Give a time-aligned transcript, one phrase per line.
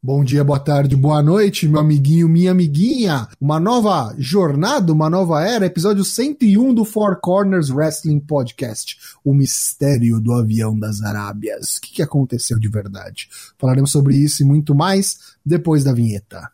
[0.00, 3.26] Bom dia, boa tarde, boa noite, meu amiguinho, minha amiguinha.
[3.40, 8.96] Uma nova jornada, uma nova era, episódio 101 do Four Corners Wrestling Podcast.
[9.24, 11.78] O mistério do avião das Arábias.
[11.78, 13.28] O que, que aconteceu de verdade?
[13.58, 16.48] Falaremos sobre isso e muito mais depois da vinheta.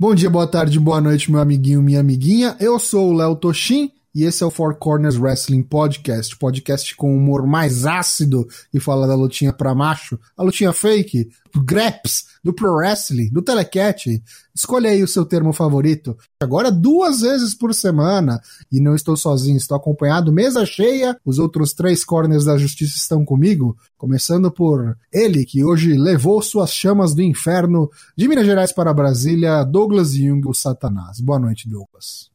[0.00, 2.56] Bom dia, boa tarde, boa noite, meu amiguinho, minha amiguinha.
[2.58, 7.14] Eu sou o Léo Toshin e esse é o Four Corners Wrestling Podcast, podcast com
[7.14, 12.50] humor mais ácido e fala da lutinha pra macho, a lutinha fake, do Greps, do
[12.50, 14.22] Pro Wrestling, do Telecat.
[14.54, 16.16] Escolha aí o seu termo favorito.
[16.40, 18.40] Agora duas vezes por semana
[18.72, 21.14] e não estou sozinho, estou acompanhado, mesa cheia.
[21.22, 26.72] Os outros três corners da justiça estão comigo, começando por ele que hoje levou suas
[26.72, 31.20] chamas do inferno de Minas Gerais para Brasília, Douglas Jung, o Satanás.
[31.20, 32.34] Boa noite, Douglas.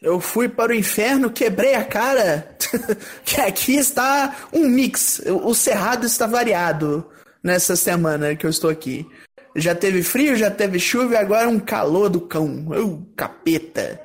[0.00, 2.56] Eu fui para o inferno, quebrei a cara.
[3.24, 5.20] que aqui está um mix.
[5.44, 7.06] O cerrado está variado
[7.42, 9.06] nessa semana que eu estou aqui.
[9.54, 12.68] Já teve frio, já teve chuva e agora um calor do cão.
[12.72, 14.00] Eu, capeta.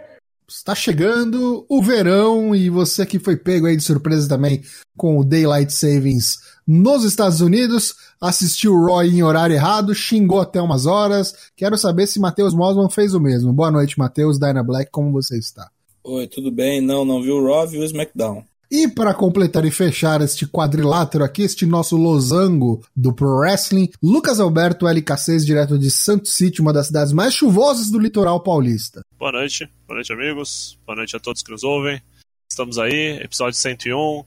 [0.48, 4.64] Está chegando o verão e você que foi pego aí de surpresa também
[4.98, 10.60] com o Daylight Savings nos Estados Unidos, assistiu o Roy em horário errado, xingou até
[10.60, 11.36] umas horas.
[11.56, 13.54] Quero saber se Matheus Mosman fez o mesmo.
[13.54, 14.40] Boa noite, Matheus.
[14.40, 15.70] Dyna Black, como você está?
[16.08, 16.82] Oi, tudo bem?
[16.82, 18.46] Não, não viu o Raw, viu o SmackDown.
[18.70, 24.40] E para completar e fechar este quadrilátero aqui, este nosso losango do Pro Wrestling, Lucas
[24.40, 29.02] Alberto LK6, direto de Santo City, uma das cidades mais chuvosas do litoral paulista.
[29.18, 32.00] Boa noite, boa noite amigos, boa noite a todos que nos ouvem.
[32.48, 34.24] Estamos aí, episódio 101,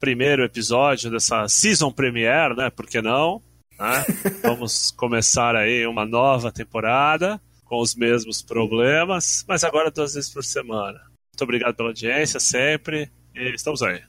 [0.00, 2.70] primeiro episódio dessa season premiere, né?
[2.70, 3.40] Por que não?
[3.78, 4.04] Né?
[4.42, 10.42] Vamos começar aí uma nova temporada com os mesmos problemas, mas agora duas vezes por
[10.42, 11.09] semana.
[11.40, 14.02] Muito obrigado pela audiência sempre e estamos aí.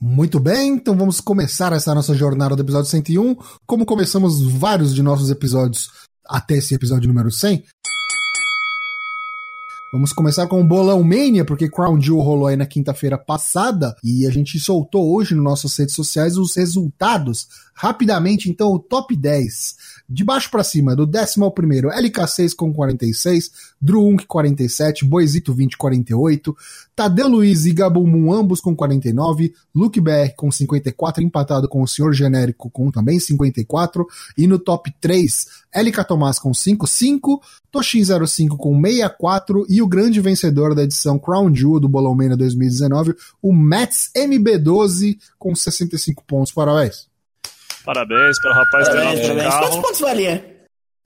[0.00, 3.36] Muito bem, então vamos começar essa nossa jornada do episódio 101.
[3.64, 5.88] Como começamos vários de nossos episódios
[6.26, 7.64] até esse episódio número 100,
[9.94, 14.26] Vamos começar com o Bolão Mania, porque Crown Jewel rolou aí na quinta-feira passada e
[14.26, 17.46] a gente soltou hoje nas nossas redes sociais os resultados.
[17.72, 19.76] Rapidamente, então, o top 10.
[20.08, 25.54] De baixo para cima, do décimo ao primeiro, LK6 com 46, Drew 1 47, Boisito
[25.54, 26.56] 20 48,
[26.96, 32.12] Tadeu Luiz e Gabumum ambos com 49, Luke BR com 54, empatado com o Senhor
[32.12, 34.06] Genérico com também 54,
[34.38, 40.74] e no top 3, LK Tomás com 55, Toshin05 com 64 e o grande vencedor
[40.74, 46.52] da edição Crown Jewel do Bolão Mania 2019, o Mets MB12 com 65 pontos.
[46.52, 47.08] Parabéns.
[47.84, 49.54] Parabéns pelo rapaz parabéns, parabéns.
[49.54, 50.54] Quantos pontos valia?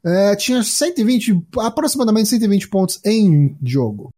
[0.04, 4.10] É, tinha 120, aproximadamente 120 pontos em jogo.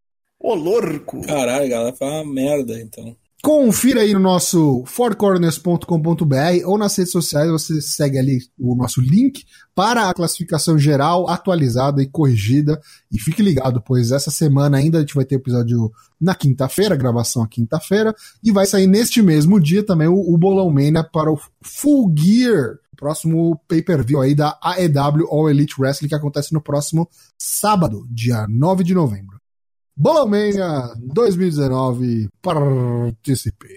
[0.42, 1.20] Ô, louco!
[1.20, 3.14] Caralho, galera, foi uma merda, então.
[3.42, 9.44] Confira aí no nosso fourcorners.com.br ou nas redes sociais, você segue ali o nosso link
[9.74, 12.78] para a classificação geral atualizada e corrigida.
[13.10, 15.90] E fique ligado, pois essa semana ainda a gente vai ter episódio
[16.20, 20.70] na quinta-feira, gravação a quinta-feira, e vai sair neste mesmo dia também o, o Bolão
[20.70, 26.52] Mania para o Full Gear, próximo pay-per-view aí da AEW All Elite Wrestling que acontece
[26.52, 27.08] no próximo
[27.38, 29.39] sábado, dia 9 de novembro.
[30.02, 33.76] Bolomania 2019, participei.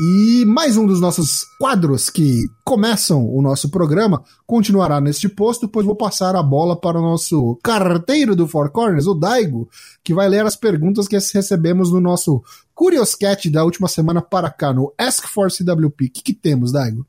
[0.00, 5.84] E mais um dos nossos quadros que começam o nosso programa continuará neste posto, pois
[5.84, 9.68] vou passar a bola para o nosso carteiro do Four Corners, o Daigo,
[10.04, 12.40] que vai ler as perguntas que recebemos no nosso
[12.76, 16.04] Curioscat da última semana para cá, no Ask for CWP.
[16.04, 17.04] O que, que temos, Daigo?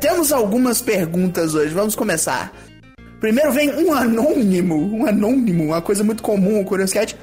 [0.00, 2.50] Temos algumas perguntas hoje, vamos começar.
[3.22, 7.16] Primeiro vem um anônimo, um anônimo, uma coisa muito comum, o Curioscat.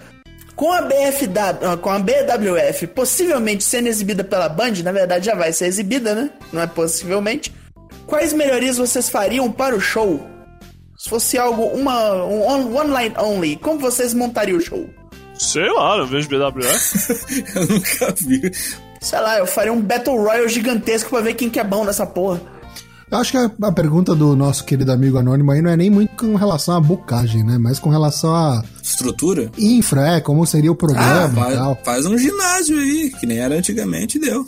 [0.56, 5.52] Com a BFW, com a BWF possivelmente sendo exibida pela Band, na verdade já vai
[5.52, 6.32] ser exibida, né?
[6.54, 7.54] Não é possivelmente.
[8.08, 10.26] Quais melhorias vocês fariam para o show?
[10.98, 14.90] Se fosse algo, uma, um one line only, como vocês montariam o show?
[15.38, 17.26] Sei lá, não vejo BWF.
[17.60, 18.52] eu nunca vi.
[19.02, 22.06] Sei lá, eu faria um Battle Royale gigantesco pra ver quem que é bom nessa
[22.06, 22.40] porra.
[23.12, 25.90] Eu acho que a, a, pergunta do nosso querido amigo anônimo aí não é nem
[25.90, 27.58] muito com relação à bocagem, né?
[27.58, 28.64] Mas com relação à.
[28.84, 29.52] Estrutura?
[29.58, 31.80] Infra, é, como seria o programa ah, faz, e tal.
[31.84, 34.46] Faz um ginásio aí, que nem era antigamente deu.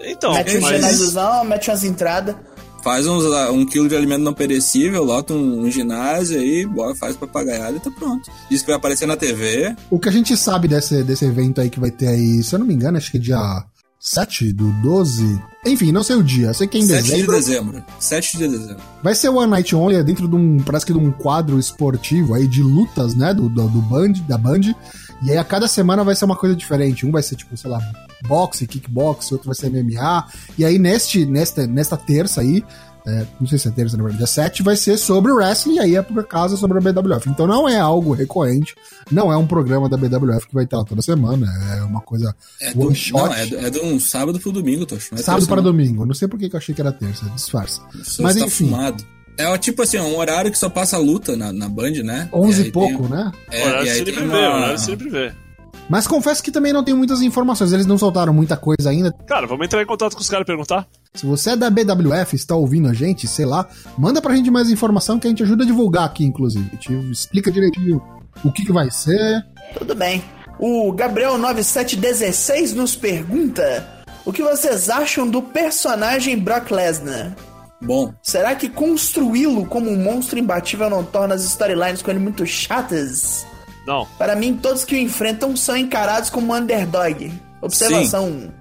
[0.00, 0.72] Então, mete mas...
[0.72, 2.34] um ginásiozão, mete umas entradas.
[2.82, 3.22] Faz uns,
[3.52, 7.80] um quilo de alimento não perecível, lota um, um ginásio aí, bora, faz papagaiada e
[7.80, 8.28] tá pronto.
[8.50, 9.76] Diz que vai aparecer na TV.
[9.88, 12.58] O que a gente sabe desse, desse evento aí que vai ter aí, se eu
[12.58, 13.64] não me engano, acho que é dia
[14.02, 15.40] 7 do 12.
[15.64, 16.52] Enfim, não sei o dia.
[16.52, 17.36] Sei que é em 7 de dezembro.
[17.36, 17.84] dezembro.
[18.00, 18.82] 7 de dezembro.
[19.00, 20.58] Vai ser One Night Only é dentro de um.
[20.58, 23.32] Parece que de um quadro esportivo aí de lutas, né?
[23.32, 24.74] Do, do, do Band, da Band.
[25.22, 27.06] E aí a cada semana vai ser uma coisa diferente.
[27.06, 27.80] Um vai ser, tipo, sei lá,
[28.26, 30.26] boxe, kickbox, outro vai ser MMA.
[30.58, 32.64] E aí neste, nesta, nesta terça aí.
[33.06, 35.74] É, não sei se é terça, na verdade, dia 7 vai ser sobre o wrestling,
[35.74, 37.28] e aí é por causa sobre a BWF.
[37.28, 38.74] Então não é algo recorrente,
[39.10, 41.46] não é um programa da BWF que vai estar lá toda semana,
[41.78, 43.12] é uma coisa É do, one shot.
[43.24, 45.14] não, é, do, é de um sábado pro domingo, Tocho.
[45.14, 45.70] É Sábado terça, para não.
[45.72, 46.06] domingo.
[46.06, 47.80] Não sei por que eu achei que era terça, disfarça.
[48.02, 48.66] Você Mas tá enfim.
[48.68, 49.04] fumado.
[49.38, 52.28] É tipo assim, um horário que só passa luta na, na Band, né?
[52.32, 53.32] 11 E e pouco, tem- né?
[53.50, 55.32] É, horário e aí sempre tem vê, uma- horário sempre vê.
[55.88, 57.72] Mas confesso que também não tem muitas informações.
[57.72, 59.12] Eles não soltaram muita coisa ainda.
[59.26, 60.86] Cara, vamos entrar em contato com os caras e perguntar?
[61.14, 63.68] Se você é da BWF, está ouvindo a gente, sei lá,
[63.98, 66.66] manda pra gente mais informação que a gente ajuda a divulgar aqui, inclusive.
[66.70, 68.02] A gente explica direitinho
[68.44, 69.44] o que, que vai ser.
[69.78, 70.24] Tudo bem.
[70.58, 77.34] O Gabriel9716 nos pergunta: O que vocês acham do personagem Brock Lesnar?
[77.82, 82.46] Bom, Será que construí-lo como um monstro imbatível não torna as storylines com ele muito
[82.46, 83.44] chatas?
[83.86, 84.06] Não.
[84.18, 87.32] Para mim, todos que o enfrentam são encarados como underdog.
[87.60, 88.52] Observação.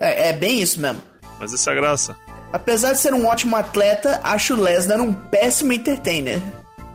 [0.00, 1.00] É, é bem isso mesmo.
[1.38, 2.16] Mas essa é a graça.
[2.52, 6.40] Apesar de ser um ótimo atleta, acho o Lesnar um péssimo entertainer.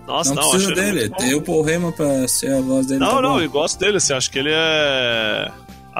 [0.07, 1.10] Nossa, não, não, precisa dele.
[1.10, 3.00] Tem o Paul Heyman pra ser a voz dele.
[3.00, 3.42] Não, tá não, bom.
[3.42, 5.51] eu gosto dele, assim, acho que ele é.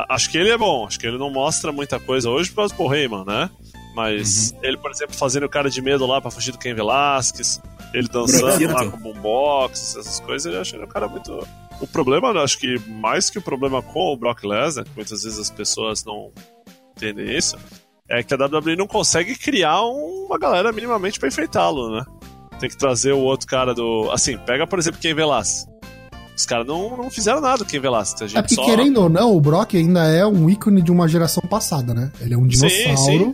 [0.10, 2.74] Acho que ele é bom, acho que ele não mostra muita coisa hoje por causa
[2.74, 3.50] do Paul Heyman, né?
[3.94, 7.62] Mas ele, por exemplo, fazendo o cara de medo lá pra fugir do Ken Velasquez,
[7.94, 11.46] ele dançando lá com boombox, essas coisas, eu acho ele um cara muito.
[11.82, 15.24] O problema, eu acho que mais que o problema com o Brock Lesnar, que muitas
[15.24, 16.32] vezes as pessoas não
[16.96, 17.58] entendem isso,
[18.08, 22.06] é que a WWE não consegue criar uma galera minimamente pra enfrentá-lo, né?
[22.60, 24.10] Tem que trazer o outro cara do.
[24.12, 25.72] Assim, pega, por exemplo, Ken Velasquez.
[26.36, 28.22] Os caras não, não fizeram nada com Velasquez.
[28.22, 28.66] A gente É porque, só...
[28.66, 32.12] querendo ou não, o Brock ainda é um ícone de uma geração passada, né?
[32.20, 33.34] Ele é um dinossauro sim,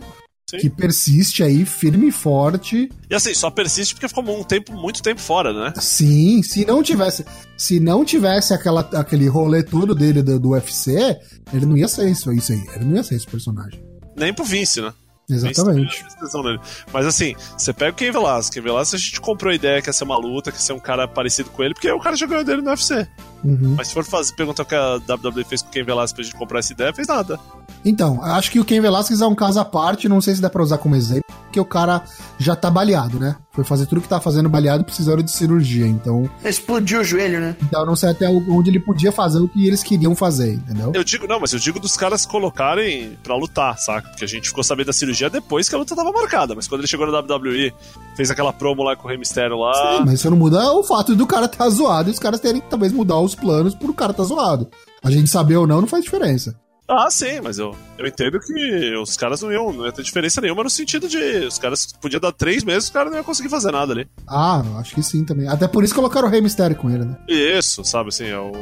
[0.56, 2.88] Que persiste aí, firme e forte.
[3.10, 5.74] E assim, só persiste porque ficou um tempo, muito tempo fora, né?
[5.78, 7.24] Sim, se não tivesse,
[7.56, 11.16] se não tivesse aquela, aquele rolê todo dele do, do UFC,
[11.52, 12.64] ele não ia ser isso, isso aí.
[12.74, 13.82] Ele não ia ser esse personagem.
[14.16, 14.92] Nem pro Vince, né?
[15.30, 16.04] Exatamente.
[16.42, 16.60] Nele.
[16.90, 18.54] Mas assim, você pega o Ken Velasquez.
[18.54, 20.72] Ken Velasquez a gente comprou a ideia que ia ser uma luta, que ia ser
[20.72, 23.06] um cara parecido com ele, porque o cara já ganhou dele no UFC.
[23.44, 23.74] Uhum.
[23.76, 26.24] Mas se for fazer, perguntar o que a WWE fez com o Ken Velasquez pra
[26.24, 27.38] gente comprar essa ideia, fez nada.
[27.84, 30.50] Então, acho que o Ken Velasquez é um caso à parte, não sei se dá
[30.50, 32.02] pra usar como exemplo, porque o cara
[32.38, 33.36] já tá baleado, né?
[33.52, 37.56] Foi fazer tudo que tá fazendo baleado precisando de cirurgia, então, Explodiu o joelho, né?
[37.62, 40.92] então eu não sei até onde ele podia fazer o que eles queriam fazer, entendeu?
[40.94, 44.08] Eu digo, não, mas eu digo dos caras colocarem pra lutar, saca?
[44.08, 46.54] Porque a gente ficou sabendo da cirurgia depois que a luta tava marcada.
[46.54, 47.72] Mas quando ele chegou na WWE,
[48.14, 49.72] fez aquela promo lá com o Rey Mysterio lá.
[49.74, 52.60] Sim, mas isso não muda o fato do cara tá zoado e os caras terem
[52.60, 54.68] que talvez mudar os planos por o cara tá zoado.
[55.02, 56.54] A gente saber ou não não faz diferença.
[56.88, 60.40] Ah, sim, mas eu, eu entendo que os caras não iam, não ia ter diferença
[60.40, 63.50] nenhuma no sentido de os caras podiam dar três meses, os caras não iam conseguir
[63.50, 64.08] fazer nada ali.
[64.26, 65.46] Ah, acho que sim também.
[65.46, 67.16] Até por isso colocaram o Rei Mistério com ele, né?
[67.28, 68.52] Isso, sabe assim, é o,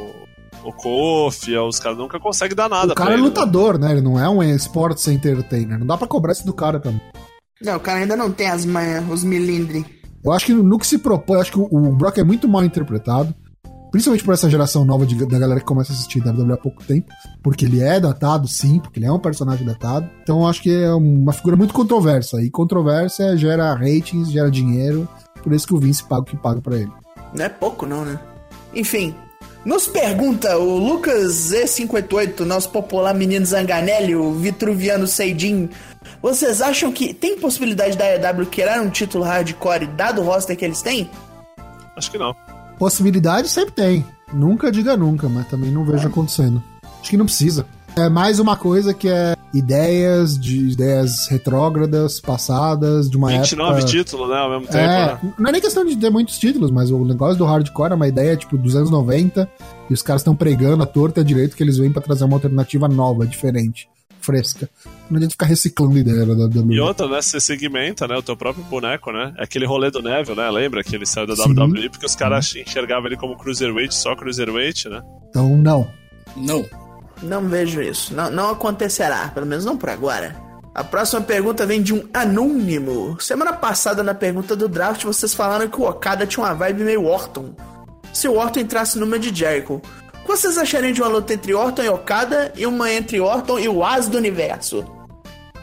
[0.63, 3.29] o Kofi, é, os caras nunca conseguem dar nada o cara é ele, né?
[3.29, 3.91] lutador, né?
[3.93, 5.79] Ele não é um sports entertainer.
[5.79, 7.01] Não dá pra cobrar isso do cara também.
[7.61, 9.85] Não, o cara ainda não tem as manhas, os milindres.
[10.23, 12.47] Eu acho que no que se propõe, eu acho que o, o Brock é muito
[12.47, 13.33] mal interpretado.
[13.91, 16.83] Principalmente por essa geração nova de- da galera que começa a assistir WWE há pouco
[16.83, 17.07] tempo.
[17.41, 20.09] Porque ele é datado, sim, porque ele é um personagem datado.
[20.23, 22.41] Então eu acho que é uma figura muito controversa.
[22.41, 25.07] E controvérsia gera ratings, gera dinheiro.
[25.41, 26.91] Por isso que o Vince paga o que paga pra ele.
[27.33, 28.19] Não é pouco, não, né?
[28.73, 29.15] Enfim.
[29.65, 35.69] Nos pergunta o Lucas Z58, nosso popular menino Zanganelli, o Vitruviano Seidin.
[36.21, 40.63] Vocês acham que tem possibilidade da EW criar um título hardcore dado o roster que
[40.63, 41.09] eles têm?
[41.97, 42.33] Acho que não.
[42.77, 44.05] Possibilidade sempre tem.
[44.33, 46.61] Nunca diga nunca, mas também não vejo acontecendo.
[47.01, 47.65] Acho que não precisa.
[47.95, 53.87] É mais uma coisa que é ideias de ideias retrógradas, passadas, de uma 29 época...
[53.91, 55.33] títulos, né, ao mesmo tempo, É, né?
[55.39, 58.07] não é nem questão de ter muitos títulos, mas o negócio do hardcore é uma
[58.07, 59.49] ideia, tipo, dos anos 90,
[59.89, 62.87] e os caras estão pregando a torta direito que eles vêm pra trazer uma alternativa
[62.87, 63.89] nova, diferente,
[64.27, 64.69] fresca.
[65.09, 66.79] Não adianta ficar reciclando ideia da E WWE.
[66.81, 69.33] outra, né, você segmenta, né, o teu próprio boneco, né?
[69.37, 70.49] É aquele rolê do Neville, né?
[70.51, 71.53] Lembra que ele saiu da Sim.
[71.53, 75.01] WWE porque os caras enxergavam ele como cruiserweight, só cruiserweight, né?
[75.29, 75.87] Então, não.
[76.35, 76.65] Não.
[77.23, 78.13] Não vejo isso.
[78.13, 80.35] Não, não acontecerá, pelo menos não por agora.
[80.75, 83.19] A próxima pergunta vem de um anônimo.
[83.19, 87.05] Semana passada, na pergunta do draft, vocês falaram que o Okada tinha uma vibe meio
[87.05, 87.55] Orton.
[88.13, 89.81] Se o Orton entrasse numa de Jericho,
[90.27, 93.57] o que vocês achariam de uma luta entre Orton e Okada e uma entre Orton
[93.59, 94.85] e o As do Universo?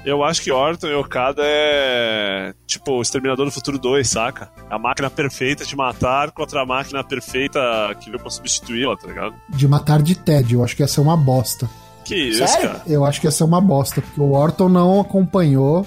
[0.06, 4.50] Eu acho que Orton e Okada é tipo o Exterminador do Futuro 2, saca?
[4.70, 7.60] A máquina perfeita de matar contra a máquina perfeita
[8.00, 9.34] que veio pra substituí-la, tá ligado?
[9.50, 11.68] De matar de tédio, eu acho que ia ser uma bosta.
[12.02, 12.70] Que isso, Sério?
[12.70, 12.82] cara.
[12.86, 15.86] Eu acho que ia ser uma bosta, porque o Orton não acompanhou.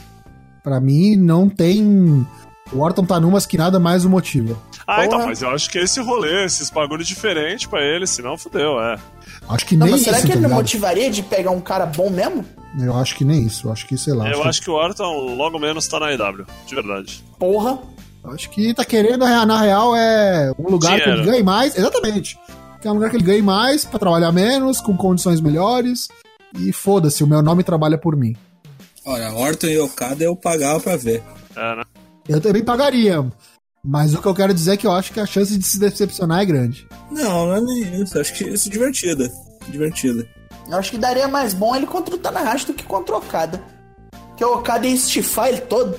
[0.64, 2.26] Pra mim, não tem.
[2.72, 4.56] O Orton tá numas que nada mais o motiva.
[4.88, 8.80] Ah, então, mas eu acho que esse rolê, esses bagulho diferente pra ele, senão fudeu,
[8.80, 8.96] é.
[9.50, 10.62] Acho que Não, nem mas será isso, que tá ele não ligado?
[10.62, 12.46] motivaria de pegar um cara bom mesmo?
[12.80, 13.68] Eu acho que nem isso.
[13.68, 14.30] Eu acho que, sei lá.
[14.30, 17.24] Eu acho acho que o Orton logo menos tá na EW, de verdade.
[17.38, 17.78] Porra.
[18.24, 21.22] que, acho que tá querendo, na real, é um lugar que Dinheiro.
[21.22, 21.78] ele ganhe mais.
[21.78, 22.40] Exatamente.
[22.82, 26.08] Que é um lugar que ele ganhe mais, pra trabalhar menos, com condições melhores.
[26.58, 28.36] E foda-se, o meu nome trabalha por mim.
[29.06, 31.22] Olha, Orton e Okada eu pagava pra ver.
[31.56, 31.84] É, né?
[32.30, 33.26] Eu também pagaria.
[33.90, 35.80] Mas o que eu quero dizer é que eu acho que a chance de se
[35.80, 36.86] decepcionar é grande.
[37.10, 38.20] Não, não é nem isso.
[38.20, 39.32] Acho que isso é divertido.
[39.70, 40.28] Divertido.
[40.70, 43.64] Eu acho que daria mais bom ele contra o Tanahashi do que contra o Okada.
[44.28, 45.98] Porque o Okada ia estifar ele todo.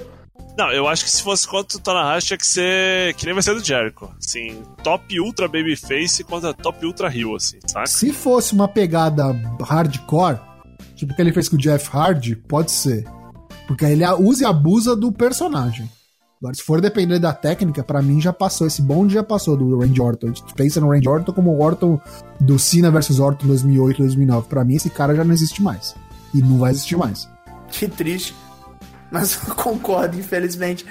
[0.59, 3.43] Não, eu acho que se fosse contra o Tanahashi tinha que ser que nem vai
[3.43, 4.11] ser do Jericho.
[4.23, 7.87] Assim, top ultra babyface contra top ultra heel, assim, saca?
[7.87, 9.25] Se fosse uma pegada
[9.63, 10.39] hardcore,
[10.95, 13.09] tipo o que ele fez com o Jeff Hardy, pode ser.
[13.67, 15.89] Porque aí ele usa e abusa do personagem.
[16.41, 18.67] Agora, se for depender da técnica, pra mim já passou.
[18.67, 20.33] Esse bonde já passou do Randy Orton.
[20.55, 22.01] Pensa no Randy Orton como o Orton
[22.41, 24.49] do Cena vs Orton 2008, 2009.
[24.49, 25.97] Pra mim, esse cara já não existe mais.
[26.33, 27.29] E não vai existir mais.
[27.71, 28.35] Que triste.
[29.11, 30.87] Mas eu concordo, infelizmente.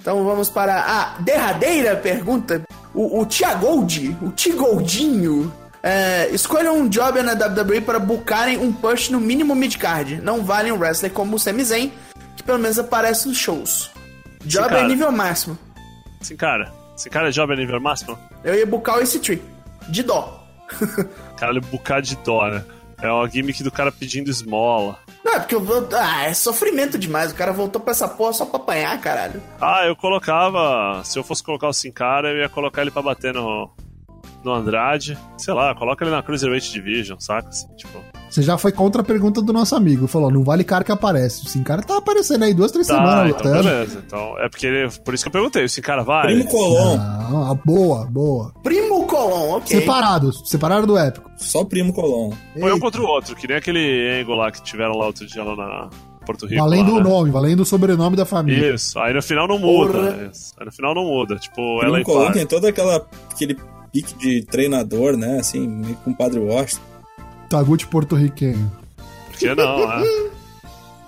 [0.00, 2.62] Então vamos para a derradeira pergunta.
[2.94, 5.52] O, o Tiagold, o Tigoldinho.
[5.82, 10.20] É, escolham um job na WWE para bucarem um push no mínimo midcard.
[10.20, 11.92] Não valem um wrestler como o Sami Zayn,
[12.36, 13.90] que pelo menos aparece nos shows.
[14.44, 15.58] Job é nível máximo.
[16.20, 18.18] Assim, cara, esse cara é job a nível máximo?
[18.42, 19.42] Eu ia bucar o Ace Tree.
[19.88, 20.44] De dó.
[21.36, 22.64] Caralho, bucar de dó, né?
[23.00, 24.98] É uma gimmick do cara pedindo esmola.
[25.22, 25.86] Não, é porque eu vou.
[25.92, 27.30] Ah, é sofrimento demais.
[27.30, 29.42] O cara voltou pra essa porra só pra apanhar, caralho.
[29.60, 31.02] Ah, eu colocava.
[31.04, 33.70] Se eu fosse colocar o Sin Cara, eu ia colocar ele pra bater no.
[34.42, 35.18] No Andrade.
[35.36, 37.48] Sei lá, coloca ele na Cruiserweight Division, saca?
[37.48, 38.02] Assim, tipo.
[38.36, 40.06] Você já foi contra a pergunta do nosso amigo.
[40.06, 41.48] Falou, não vale cara que aparece.
[41.48, 43.68] Sim, cara tá aparecendo aí duas, três Tá, semanas então lutando.
[43.68, 44.02] beleza.
[44.06, 46.26] Então, é porque ele, por isso que eu perguntei, o Sin Cara vai?
[46.26, 46.98] Primo Colom.
[47.00, 48.52] Ah, boa, boa.
[48.62, 49.80] Primo Colon, ok.
[49.80, 51.30] Separados, separaram do épico.
[51.38, 52.30] Só Primo Colom.
[52.60, 55.42] Foi um contra o outro, que nem aquele Angle lá que tiveram lá outro dia
[55.42, 55.88] lá na
[56.26, 56.60] Porto Rico.
[56.62, 57.08] Valendo lá, o né?
[57.08, 58.74] nome, valendo o sobrenome da família.
[58.74, 60.30] Isso, aí no final não muda.
[60.58, 61.36] Aí no final não muda.
[61.36, 62.32] Tipo, ela Primo e Colom par.
[62.34, 62.96] tem todo aquela,
[63.32, 63.56] aquele
[63.90, 65.38] pique de treinador, né?
[65.40, 66.82] Assim, meio com o Padre Washington.
[67.48, 68.70] Taguchi porto-riquenho.
[69.28, 70.04] Por que não, né?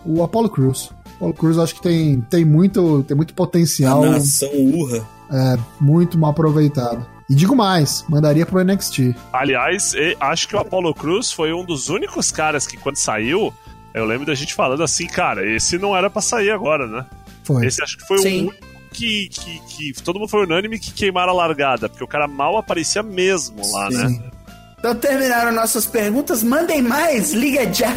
[0.05, 0.91] O Apollo Cruz.
[1.17, 5.07] Apollo Cruz eu acho que tem, tem, muito, tem muito A potencial, nação urra.
[5.33, 7.05] é, muito mal aproveitado.
[7.29, 9.15] E digo mais, mandaria pro NXT.
[9.33, 13.53] Aliás, e- acho que o Apollo Cruz foi um dos únicos caras que quando saiu,
[13.93, 17.05] eu lembro da gente falando assim, cara, esse não era pra sair agora, né?
[17.45, 17.67] Foi.
[17.67, 18.45] Esse acho que foi Sim.
[18.45, 19.61] o único que, que,
[19.93, 23.61] que todo mundo foi unânime que queimaram a largada, porque o cara mal aparecia mesmo
[23.73, 24.31] lá, né?
[24.79, 26.43] Então terminaram nossas perguntas.
[26.43, 27.93] Mandem mais, liga já.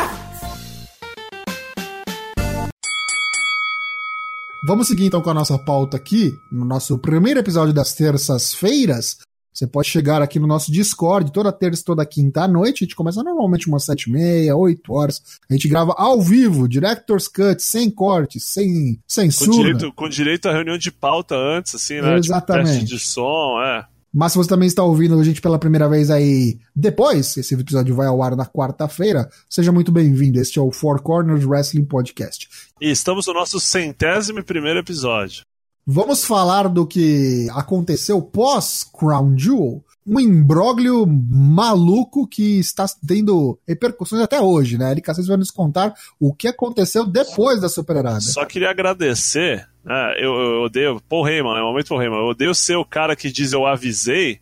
[4.66, 9.18] Vamos seguir então com a nossa pauta aqui, no nosso primeiro episódio das terças-feiras.
[9.54, 12.84] Você pode chegar aqui no nosso Discord toda terça e toda quinta à noite.
[12.84, 15.22] A gente começa normalmente umas sete e meia, oito horas.
[15.50, 19.52] A gente grava ao vivo, Director's Cut, sem cortes, sem Com censura.
[19.52, 22.18] direito, com direito à reunião de pauta antes, assim, né?
[22.18, 22.66] Exatamente.
[22.70, 23.86] Tipo, teste de som, é.
[24.14, 27.96] Mas se você também está ouvindo a gente pela primeira vez aí depois, esse episódio
[27.96, 30.40] vai ao ar na quarta-feira, seja muito bem-vindo.
[30.40, 32.50] Este é o Four Corners Wrestling Podcast.
[32.82, 35.44] E estamos no nosso centésimo primeiro episódio.
[35.86, 39.84] Vamos falar do que aconteceu pós Crown Jewel.
[40.12, 44.92] Um imbróglio maluco que está tendo repercussões até hoje, né?
[44.92, 48.20] Eric Cassis vai nos contar o que aconteceu depois da supererada.
[48.20, 50.16] Só queria agradecer, né?
[50.18, 51.02] Eu, eu odeio.
[51.08, 52.20] Paul Heyman, é o momento Paul Heyman.
[52.20, 54.42] Eu odeio ser o cara que diz eu avisei,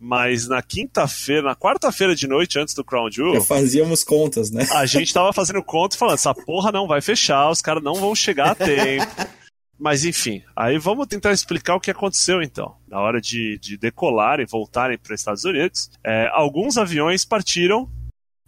[0.00, 4.66] mas na quinta-feira, na quarta-feira de noite, antes do Crown Jewel, fazíamos contas, né?
[4.72, 7.96] a gente tava fazendo conta e falando: essa porra não vai fechar, os caras não
[7.96, 9.41] vão chegar a tempo.
[9.82, 12.76] Mas enfim, aí vamos tentar explicar o que aconteceu então.
[12.86, 17.90] Na hora de, de decolarem, voltarem para os Estados Unidos, é, alguns aviões partiram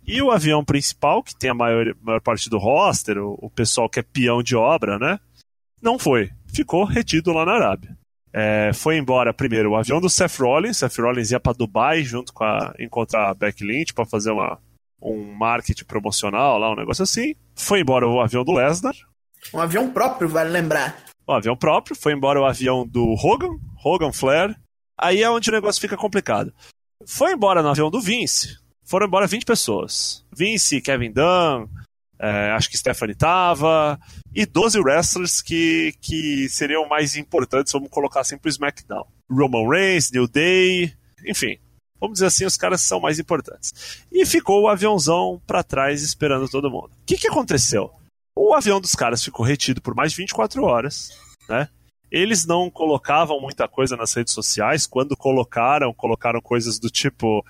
[0.07, 3.88] e o avião principal, que tem a maior, maior parte do roster, o, o pessoal
[3.88, 5.19] que é peão de obra, né?
[5.83, 6.31] Não foi.
[6.47, 7.99] Ficou retido lá na Arábia.
[8.33, 10.76] É, foi embora primeiro o avião do Seth Rollins.
[10.76, 14.57] Seth Rollins ia para Dubai junto com a encontrar a Becky Lynch para fazer uma,
[15.03, 17.35] um marketing promocional lá, um negócio assim.
[17.57, 18.95] Foi embora o avião do Lesnar,
[19.53, 21.12] Um avião próprio, vale lembrar.
[21.26, 24.54] O avião próprio, foi embora o avião do Hogan, Hogan Flair.
[24.99, 26.52] Aí é onde o negócio fica complicado.
[27.07, 30.25] Foi embora no avião do Vince, foram embora 20 pessoas.
[30.33, 31.66] Vince, Kevin Dunn,
[32.19, 33.99] é, acho que Stephanie tava,
[34.35, 39.07] e 12 wrestlers que, que seriam mais importantes, vamos colocar assim, pro SmackDown.
[39.31, 40.95] Roman Reigns, New Day,
[41.26, 41.59] enfim.
[42.00, 44.04] Vamos dizer assim, os caras são mais importantes.
[44.12, 46.90] E ficou o aviãozão para trás esperando todo mundo.
[46.93, 47.90] O que, que aconteceu?
[48.37, 51.17] O avião dos caras ficou retido por mais de 24 horas,
[51.49, 51.69] né?
[52.11, 54.87] Eles não colocavam muita coisa nas redes sociais.
[54.87, 57.45] Quando colocaram, colocaram coisas do tipo.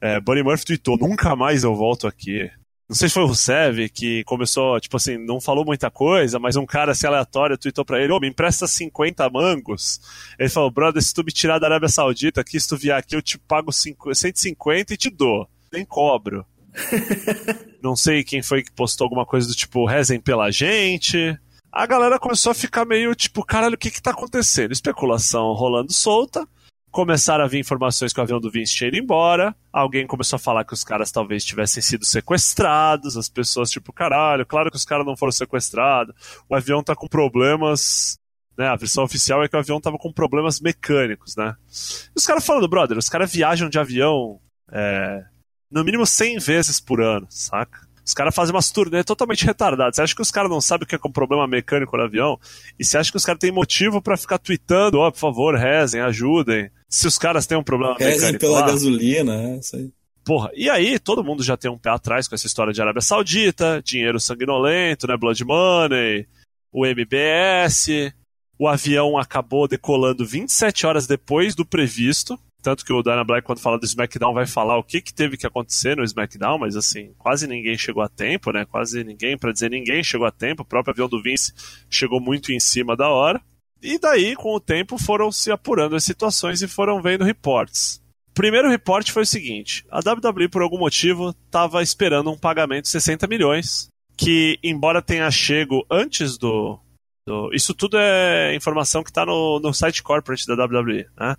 [0.00, 2.50] É, Bunny Murphy tweetou: Nunca mais eu volto aqui.
[2.88, 6.56] Não sei se foi o Rusev que começou, tipo assim, não falou muita coisa, mas
[6.56, 10.00] um cara assim aleatório tweetou pra ele: Ô, oh, me empresta 50 mangos.
[10.38, 13.14] Ele falou: Brother, se tu me tirar da Arábia Saudita aqui, se tu vier aqui,
[13.14, 15.48] eu te pago 150 e te dou.
[15.72, 16.44] Nem cobro.
[17.82, 21.38] não sei quem foi que postou alguma coisa do tipo: rezem pela gente
[21.72, 24.72] a galera começou a ficar meio tipo, caralho, o que que tá acontecendo?
[24.72, 26.46] Especulação rolando solta.
[26.90, 29.54] Começaram a vir informações que o avião do Vince tinha ido embora.
[29.72, 33.16] Alguém começou a falar que os caras talvez tivessem sido sequestrados.
[33.16, 36.12] As pessoas, tipo, caralho, claro que os caras não foram sequestrados.
[36.48, 38.18] O avião tá com problemas.
[38.58, 38.66] Né?
[38.66, 41.54] A versão oficial é que o avião tava com problemas mecânicos, né?
[41.68, 44.40] E os caras falando, brother, os caras viajam de avião
[44.72, 45.24] é,
[45.70, 47.88] no mínimo 100 vezes por ano, saca?
[48.04, 49.96] Os caras fazem umas turnê totalmente retardadas.
[49.96, 52.40] Você acha que os caras não sabem o que é um problema mecânico no avião?
[52.78, 55.54] E você acha que os caras têm motivo para ficar tweetando, ó, oh, por favor,
[55.54, 56.70] rezem, ajudem.
[56.88, 58.44] Se os caras têm um problema rezem mecânico.
[58.44, 59.90] Rezem pela lá, gasolina, é isso aí.
[60.24, 63.00] Porra, e aí todo mundo já tem um pé atrás com essa história de Arábia
[63.00, 66.26] Saudita, dinheiro sanguinolento, né, Blood Money,
[66.72, 68.12] o MBS,
[68.58, 73.60] o avião acabou decolando 27 horas depois do previsto, tanto que o Dana Black, quando
[73.60, 77.12] fala do SmackDown, vai falar o que, que teve que acontecer no SmackDown, mas assim,
[77.18, 78.64] quase ninguém chegou a tempo, né?
[78.64, 80.62] Quase ninguém, para dizer ninguém chegou a tempo.
[80.62, 81.52] O próprio avião do Vince
[81.88, 83.40] chegou muito em cima da hora.
[83.82, 88.02] E daí, com o tempo, foram se apurando as situações e foram vendo reportes.
[88.28, 92.84] O primeiro reporte foi o seguinte: a WWE, por algum motivo, estava esperando um pagamento
[92.84, 96.78] de 60 milhões, que, embora tenha chego antes do.
[97.26, 101.36] do isso tudo é informação que está no, no site corporate da WWE, né?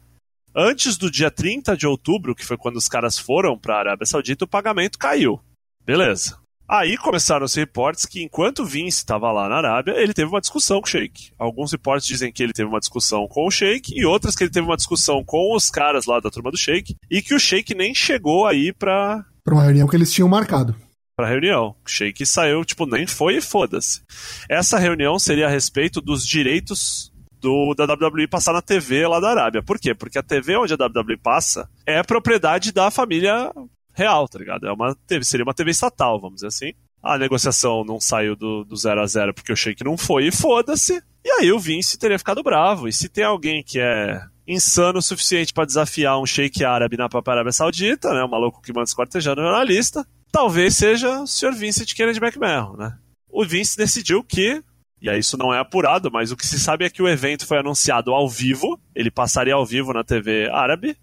[0.56, 4.06] Antes do dia 30 de outubro, que foi quando os caras foram para a Arábia
[4.06, 5.40] Saudita, o pagamento caiu.
[5.86, 6.38] Beleza.
[6.68, 10.80] Aí começaram os reportes que enquanto Vince estava lá na Arábia, ele teve uma discussão
[10.80, 11.32] com o Sheik.
[11.38, 14.52] Alguns reportes dizem que ele teve uma discussão com o Sheik e outras que ele
[14.52, 17.76] teve uma discussão com os caras lá da turma do Sheik e que o Sheik
[17.76, 20.76] nem chegou aí pra para uma reunião que eles tinham marcado.
[21.16, 21.76] Pra reunião.
[21.86, 24.02] O Sheik saiu, tipo, nem foi e foda-se.
[24.50, 27.11] Essa reunião seria a respeito dos direitos
[27.42, 29.64] do, da WWE passar na TV lá da Arábia.
[29.64, 29.94] Por quê?
[29.94, 33.52] Porque a TV onde a WWE passa é propriedade da família
[33.94, 34.68] real, tá ligado?
[34.68, 36.74] É uma TV, seria uma TV estatal, vamos dizer assim.
[37.04, 40.32] A negociação não saiu do, do 0 a 0 porque o Sheik não foi e
[40.32, 41.02] foda-se.
[41.26, 42.88] E aí o Vince teria ficado bravo.
[42.88, 47.10] E se tem alguém que é insano o suficiente para desafiar um Sheik árabe na
[47.10, 48.24] própria Arábia Saudita, né?
[48.24, 51.54] Um maluco que manda esquartejar no jornalista, talvez seja o Sr.
[51.54, 52.96] Vincent Kennedy McMahon, né?
[53.28, 54.62] O Vince decidiu que
[55.02, 57.48] e aí isso não é apurado, mas o que se sabe é que o evento
[57.48, 60.96] foi anunciado ao vivo, ele passaria ao vivo na TV árabe,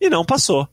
[0.00, 0.68] e não passou.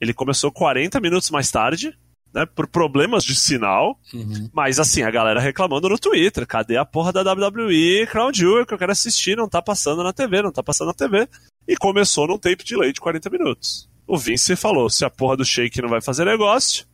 [0.00, 1.96] Ele começou 40 minutos mais tarde,
[2.32, 4.48] né, por problemas de sinal, uhum.
[4.52, 8.74] mas assim, a galera reclamando no Twitter, cadê a porra da WWE Crown Jewel que
[8.74, 11.26] eu quero assistir, não tá passando na TV, não tá passando na TV.
[11.66, 13.88] E começou num tape de lei de 40 minutos.
[14.06, 16.86] O Vince falou, se a porra do Shake não vai fazer negócio,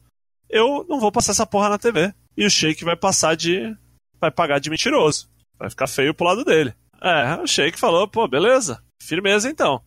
[0.51, 2.13] eu não vou passar essa porra na TV.
[2.37, 3.77] E o Shake vai passar de
[4.25, 5.29] vai pagar de mentiroso.
[5.59, 6.75] Vai ficar feio pro lado dele.
[7.03, 9.83] É, o Sheik falou, pô, beleza, firmeza então.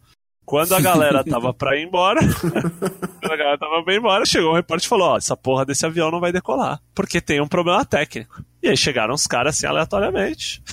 [0.46, 4.52] Quando a galera tava pra ir embora, quando a galera tava pra ir embora, chegou
[4.52, 7.48] um repórter e falou: Ó, essa porra desse avião não vai decolar, porque tem um
[7.50, 8.42] problema técnico.
[8.64, 10.64] E aí chegaram os caras assim aleatoriamente,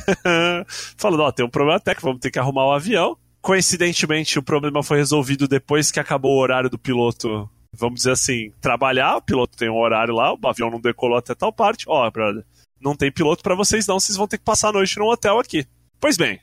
[0.96, 3.16] falando: Ó, tem um problema técnico, vamos ter que arrumar o avião.
[3.42, 8.52] Coincidentemente, o problema foi resolvido depois que acabou o horário do piloto, vamos dizer assim,
[8.60, 9.16] trabalhar.
[9.16, 11.84] O piloto tem um horário lá, o avião não decolou até tal parte.
[11.88, 12.44] Ó, brother,
[12.84, 15.38] não tem piloto para vocês não, vocês vão ter que passar a noite num hotel
[15.38, 15.66] aqui.
[15.98, 16.38] Pois bem,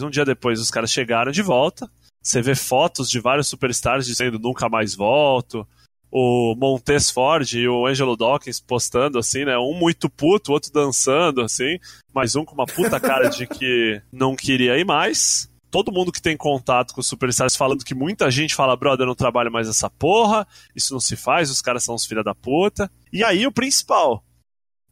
[0.00, 1.90] um dia depois os caras chegaram de volta,
[2.22, 5.66] você vê fotos de vários superstars dizendo nunca mais volto,
[6.10, 10.72] o Montes Ford e o Angelo Dawkins postando assim, né, um muito puto, o outro
[10.72, 11.78] dançando assim,
[12.14, 15.50] mais um com uma puta cara de que não queria ir mais.
[15.70, 19.08] Todo mundo que tem contato com os superstars falando que muita gente fala, brother, eu
[19.08, 22.34] não trabalho mais essa porra, isso não se faz, os caras são os filha da
[22.34, 22.90] puta.
[23.12, 24.24] E aí o principal,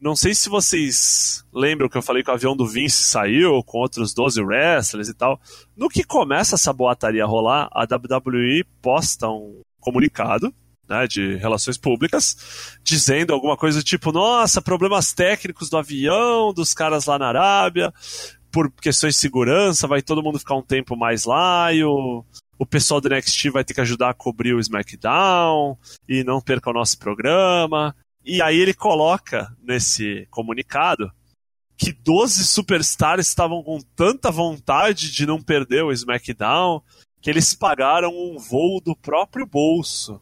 [0.04, 3.78] não sei se vocês lembram que eu falei que o avião do Vince saiu com
[3.78, 5.40] outros 12 wrestlers e tal.
[5.74, 10.52] No que começa essa boataria a rolar, a WWE posta um comunicado
[10.86, 17.06] né, de relações públicas, dizendo alguma coisa tipo: nossa, problemas técnicos do avião, dos caras
[17.06, 17.90] lá na Arábia,
[18.52, 22.22] por questões de segurança, vai todo mundo ficar um tempo mais lá e o,
[22.58, 26.68] o pessoal do NXT vai ter que ajudar a cobrir o SmackDown e não perca
[26.68, 27.96] o nosso programa.
[28.24, 31.12] E aí ele coloca nesse comunicado
[31.76, 36.80] que 12 superstars estavam com tanta vontade de não perder o SmackDown
[37.20, 40.20] que eles pagaram um voo do próprio bolso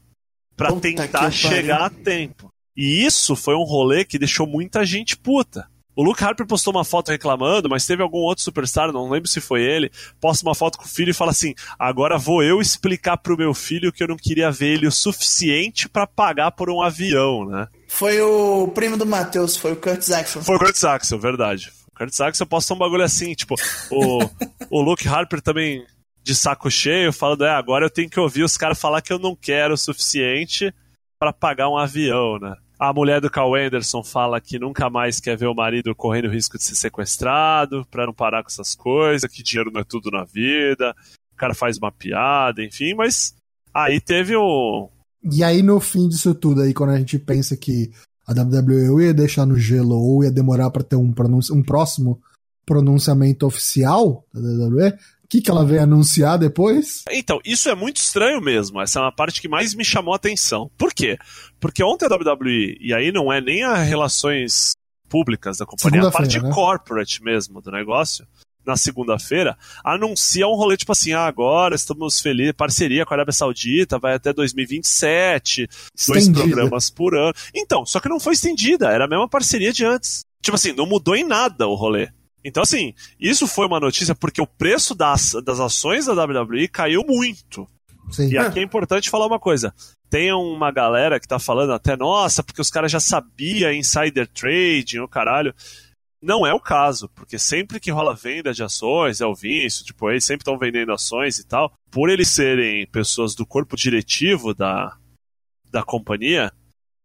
[0.56, 2.00] Pra Puta tentar chegar pariu.
[2.00, 2.52] a tempo.
[2.76, 5.68] E isso foi um rolê que deixou muita gente puta.
[5.94, 9.40] O Luke Harper postou uma foto reclamando, mas teve algum outro superstar, não lembro se
[9.40, 13.18] foi ele, posta uma foto com o filho e fala assim: agora vou eu explicar
[13.18, 16.80] pro meu filho que eu não queria ver ele o suficiente pra pagar por um
[16.80, 17.68] avião, né?
[17.88, 20.40] Foi o primo do Matheus, foi o Kurt Jackson.
[20.40, 21.70] Foi o Kurt Saxon, verdade.
[21.92, 23.54] O Kurt Saxon posta um bagulho assim, tipo,
[23.90, 24.18] o,
[24.70, 25.84] o Luke Harper também
[26.22, 29.18] de saco cheio, falando, é, agora eu tenho que ouvir os caras falar que eu
[29.18, 30.72] não quero o suficiente
[31.18, 32.56] pra pagar um avião, né?
[32.84, 36.58] A mulher do Carl Anderson fala que nunca mais quer ver o marido correndo risco
[36.58, 40.24] de ser sequestrado, pra não parar com essas coisas, que dinheiro não é tudo na
[40.24, 40.92] vida.
[41.32, 43.36] O cara faz uma piada, enfim, mas
[43.72, 44.90] aí teve o.
[45.22, 47.92] E aí, no fim disso tudo, aí, quando a gente pensa que
[48.26, 52.20] a WWE ia deixar no gelo ou ia demorar pra ter um, pronunci- um próximo
[52.66, 54.92] pronunciamento oficial da WWE,
[55.32, 57.04] que, que ela veio anunciar depois?
[57.10, 58.78] Então, isso é muito estranho mesmo.
[58.82, 60.70] Essa é uma parte que mais me chamou a atenção.
[60.76, 61.16] Por quê?
[61.58, 64.72] Porque ontem a WWE, e aí não é nem as relações
[65.08, 66.50] públicas da companhia, é a parte né?
[66.52, 68.26] corporate mesmo do negócio,
[68.64, 73.32] na segunda-feira, anuncia um rolê tipo assim: ah, agora estamos felizes, parceria com a Arábia
[73.32, 75.66] Saudita, vai até 2027,
[76.06, 76.42] dois Estendida.
[76.42, 77.32] programas por ano.
[77.54, 80.20] Então, só que não foi estendida, era a mesma parceria de antes.
[80.42, 82.10] Tipo assim, não mudou em nada o rolê.
[82.44, 87.04] Então, assim, isso foi uma notícia porque o preço das, das ações da WWE caiu
[87.06, 87.66] muito.
[88.10, 88.28] Sim.
[88.30, 89.72] E aqui é importante falar uma coisa.
[90.10, 94.98] Tem uma galera que tá falando até, nossa, porque os caras já sabiam insider trading,
[94.98, 95.54] o caralho.
[96.20, 100.08] Não é o caso, porque sempre que rola venda de ações, é o Vince, tipo,
[100.10, 101.72] eles sempre estão vendendo ações e tal.
[101.90, 104.96] Por eles serem pessoas do corpo diretivo da,
[105.70, 106.52] da companhia,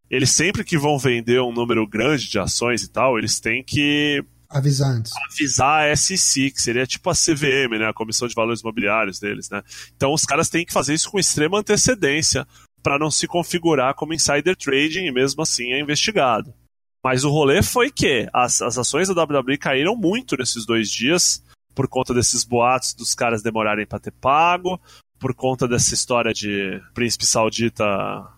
[0.10, 4.24] eles sempre que vão vender um número grande de ações e tal, eles têm que
[4.50, 5.12] Avisar antes.
[5.30, 9.50] avisar a SEC, que seria tipo a CVM, né, a Comissão de Valores Imobiliários deles,
[9.50, 9.62] né?
[9.96, 12.48] Então os caras têm que fazer isso com extrema antecedência
[12.82, 16.54] para não se configurar como insider trading e mesmo assim é investigado.
[17.04, 21.44] Mas o rolê foi que as, as ações da WWE caíram muito nesses dois dias
[21.76, 24.82] por conta desses boatos dos caras demorarem para ter pago,
[25.20, 27.84] por conta dessa história de príncipe saudita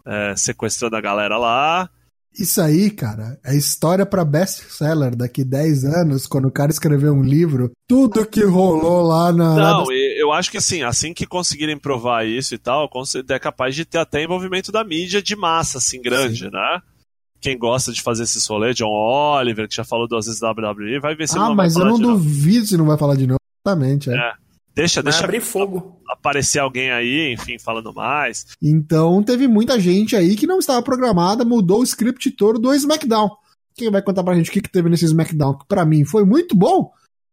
[0.05, 1.89] é, sequestrando a galera lá.
[2.37, 7.23] Isso aí, cara, é história pra best-seller daqui 10 anos, quando o cara escrever um
[7.23, 9.55] livro, tudo que rolou lá na.
[9.55, 12.89] Não, e eu acho que assim, assim que conseguirem provar isso e tal,
[13.29, 16.79] é capaz de ter até envolvimento da mídia de massa, assim, grande, né?
[17.41, 21.15] Quem gosta de fazer esses rolês, John Oliver, que já falou duas vezes WWE, vai
[21.15, 22.23] ver se ele ah, não mas vai eu falar não de novo.
[22.23, 23.39] duvido se não vai falar de novo.
[23.65, 24.13] Exatamente, é.
[24.13, 24.48] É.
[24.79, 25.99] Deixa, Vai deixa abrir fogo.
[26.09, 28.45] aparecer alguém aí, enfim, falando mais.
[28.61, 33.29] Então teve muita gente aí que não estava programada, mudou o script todo do SmackDown.
[33.75, 35.57] Quem vai contar pra gente o que, que teve nesse SmackDown?
[35.57, 36.91] Que pra mim foi muito bom.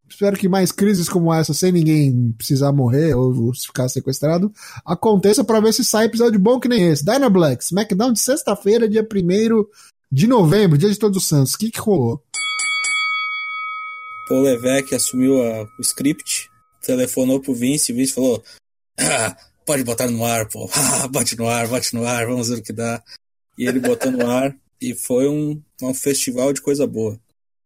[0.08, 4.52] Espero que mais crises como essa, sem ninguém precisar morrer ou ficar sequestrado,
[4.84, 7.04] aconteça pra ver se sai episódio bom que nem esse.
[7.04, 9.64] Dyna Black, SmackDown de sexta-feira, dia 1
[10.12, 11.54] de novembro, dia de Todos os Santos.
[11.54, 12.22] O que, que rolou?
[14.28, 16.50] Paul Levesque assumiu a- o script,
[16.86, 18.42] telefonou pro Vince, o Vince falou:
[18.98, 20.70] ah, pode botar no ar, pô,
[21.02, 23.02] ah, bote no ar, bote no ar, vamos ver o que dá.
[23.58, 27.18] E ele botou no ar e foi um, um festival de coisa boa.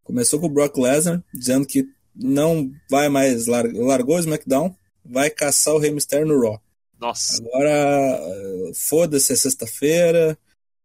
[0.02, 5.30] Começou com o Brock Lesnar, dizendo que não vai mais, lar largou o SmackDown, vai
[5.30, 6.60] caçar o Rey Mysterio no Raw.
[6.98, 8.20] Nossa, Agora,
[8.74, 10.38] foda-se, é sexta-feira,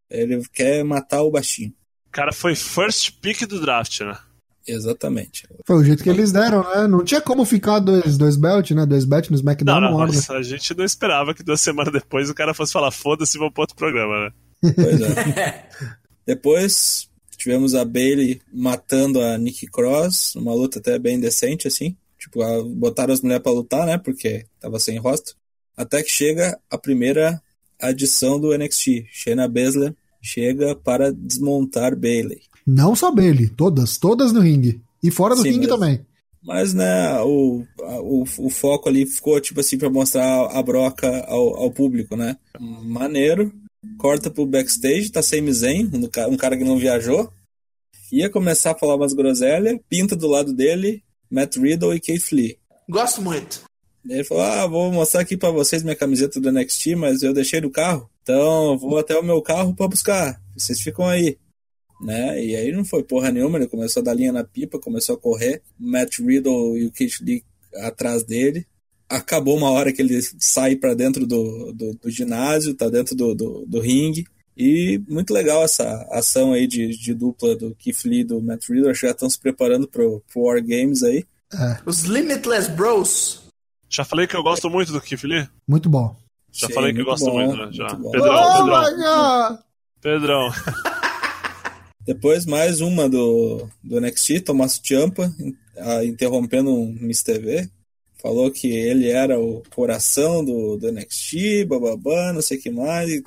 [0.08, 1.74] ele quer matar o baixinho.
[2.06, 4.18] o cara foi first pick do draft, né?
[4.66, 5.46] Exatamente.
[5.64, 6.86] Foi o jeito que eles deram, né?
[6.88, 8.84] Não tinha como ficar dois, dois belt, né?
[8.84, 12.28] Dois belt no SmackDown Não, não, mas a gente não esperava que duas semanas depois
[12.28, 14.72] o cara fosse falar foda-se, vou pro outro programa, né?
[14.74, 15.68] Pois é.
[16.26, 21.96] Depois tivemos a Bailey matando a Nikki Cross, uma luta até bem decente, assim.
[22.18, 23.98] Tipo, botaram as mulheres pra lutar, né?
[23.98, 25.36] Porque tava sem rosto.
[25.76, 27.40] Até que chega a primeira
[27.80, 29.06] adição do NXT.
[29.12, 32.40] Shayna Baszler chega para desmontar Bailey.
[32.66, 34.80] Não só Bailey, todas, todas no ringue.
[35.02, 36.00] E fora do Sim, ringue mas- também.
[36.42, 37.64] Mas, né, o,
[38.02, 42.36] o, o foco ali ficou, tipo assim, pra mostrar a broca ao, ao público, né?
[42.60, 43.52] Maneiro.
[43.98, 47.30] Corta pro backstage, tá Sami Zayn, um ca- cara que não viajou.
[48.12, 52.56] Ia começar a falar umas groselhas, pinta do lado dele, Matt Riddle e Keith Lee.
[52.88, 53.62] Gosto muito.
[54.08, 57.60] Ele falou: Ah, vou mostrar aqui pra vocês minha camiseta do NXT, mas eu deixei
[57.60, 58.08] no carro.
[58.22, 60.40] Então vou até o meu carro pra buscar.
[60.56, 61.36] Vocês ficam aí.
[62.00, 62.44] Né?
[62.44, 65.18] E aí não foi porra nenhuma, ele começou a dar linha na pipa, começou a
[65.18, 65.62] correr.
[65.78, 68.66] Matt Riddle e o Keith Lee atrás dele.
[69.08, 73.34] Acabou uma hora que ele sai pra dentro do, do, do ginásio, tá dentro do,
[73.34, 74.26] do, do ringue.
[74.56, 78.68] E muito legal essa ação aí de, de dupla do Keith Lee e do Matt
[78.68, 78.90] Riddle.
[78.90, 81.24] Acho que já estão se preparando pro, pro War Games aí.
[81.84, 83.42] Os Limitless Bros.
[83.88, 85.48] Já falei que eu gosto muito do Keith Lee.
[85.68, 86.16] Muito bom.
[86.50, 87.68] Já Sim, falei que muito gosto bom, muito, né?
[87.70, 87.88] Já.
[87.94, 88.10] muito.
[88.10, 88.80] Pedrão, oh Pedrão.
[88.80, 89.58] my god!
[90.00, 90.50] Pedrão.
[92.06, 95.56] Depois mais uma do, do NXT, Tommaso Ciampa, in-
[96.06, 97.68] interrompendo um Miss TV.
[98.22, 103.10] Falou que ele era o coração do, do NXT, bababá, não sei o que mais.
[103.10, 103.22] e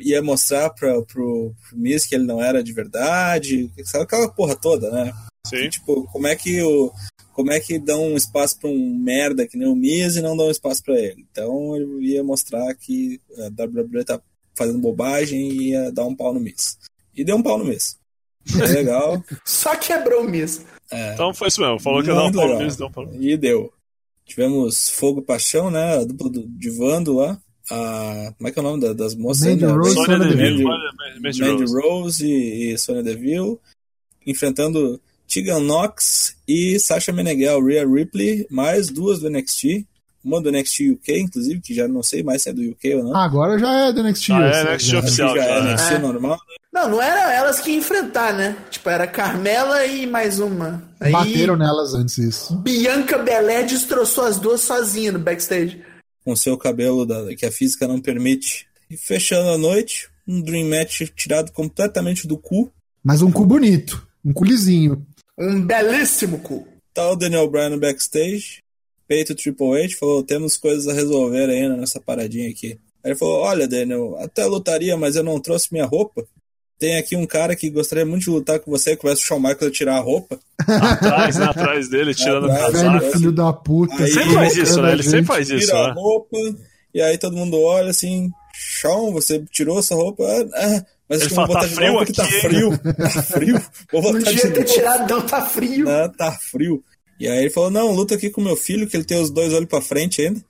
[0.00, 3.70] Ia mostrar pra, pro, pro Miz que ele não era de verdade.
[3.84, 5.12] Sabe aquela porra toda, né?
[5.46, 5.68] Sim.
[5.68, 6.92] Tipo, como é que o.
[7.32, 10.36] Como é que dão um espaço pra um merda que nem o Miz e não
[10.36, 11.24] dão espaço pra ele?
[11.30, 14.20] Então ele ia mostrar que a WWE tá
[14.54, 16.76] fazendo bobagem e ia dar um pau no Miz.
[17.16, 17.96] E deu um pau no Miz.
[18.46, 19.22] Foi legal.
[19.44, 20.64] Só quebrou o Miss.
[20.90, 21.78] É, Então foi isso mesmo.
[21.78, 22.58] Falou que ia dar um pau.
[22.58, 23.72] Miz, deu um pau e deu.
[24.24, 25.98] Tivemos Fogo e Paixão, né?
[25.98, 27.38] A dupla do, de Vando lá.
[27.70, 29.46] A, como é que é o nome da- das moças?
[29.48, 29.72] Mandy né?
[29.72, 30.64] Rose, Sônia Sonya Deville.
[30.64, 31.74] Mandy- Mandy Mandy Rose.
[31.74, 33.58] Rose e, e Sonya Deville
[34.26, 39.86] enfrentando Tegan Knox e Sasha Meneghel, Rhea Ripley, mais duas do NXT.
[40.22, 43.04] Uma do NXT UK, inclusive, que já não sei mais se é do UK ou
[43.04, 43.16] não.
[43.16, 44.30] Agora já é do NXT.
[44.32, 44.98] Ah, é, NXT já.
[44.98, 45.34] oficial.
[45.36, 45.72] já é já, né?
[45.72, 45.98] NXT É.
[45.98, 46.38] normal.
[46.72, 48.56] Não, não era elas que iam enfrentar, né?
[48.70, 50.82] Tipo, era Carmela e mais uma.
[51.00, 52.54] Aí Bateram nelas antes isso.
[52.58, 55.82] Bianca Belé destroçou as duas sozinha no backstage.
[56.24, 58.66] com seu cabelo da- que a física não permite.
[58.90, 62.70] E fechando a noite, um Dream Match tirado completamente do cu.
[63.02, 64.06] Mas um cu bonito.
[64.24, 65.04] Um culizinho.
[65.38, 66.68] Um belíssimo cu.
[66.92, 68.58] Tá o Daniel Bryan no backstage,
[69.10, 72.78] peito Triple H, falou, temos coisas a resolver ainda nessa paradinha aqui.
[73.02, 76.24] Aí ele falou, olha Daniel, até lutaria, mas eu não trouxe minha roupa.
[76.78, 79.62] Tem aqui um cara que gostaria muito de lutar com você, começa o Shawn Michaels
[79.66, 80.38] a tirar a roupa.
[80.60, 81.46] Atrás, né?
[81.46, 82.98] Atrás dele, tirando o Atrás, casaco.
[83.00, 84.02] Velho filho da puta.
[84.04, 84.88] Aí- Sempre faz isso, né?
[84.88, 85.94] a Ele sempre faz isso, tira a né?
[85.94, 86.36] roupa,
[86.94, 90.22] e aí todo mundo olha assim, Shawn, você tirou essa roupa?
[90.54, 92.78] Ah, mas Ele que fala, vou botar "Tá de frio novo tá aqui, hein?" frio.
[92.78, 93.62] Tá frio.
[93.92, 95.84] Vou Não botar de devia ter tirado, não, tá frio.
[95.84, 96.84] Não, tá frio.
[97.20, 99.52] E aí ele falou, não, luta aqui com meu filho, que ele tem os dois
[99.52, 100.42] olhos pra frente ainda.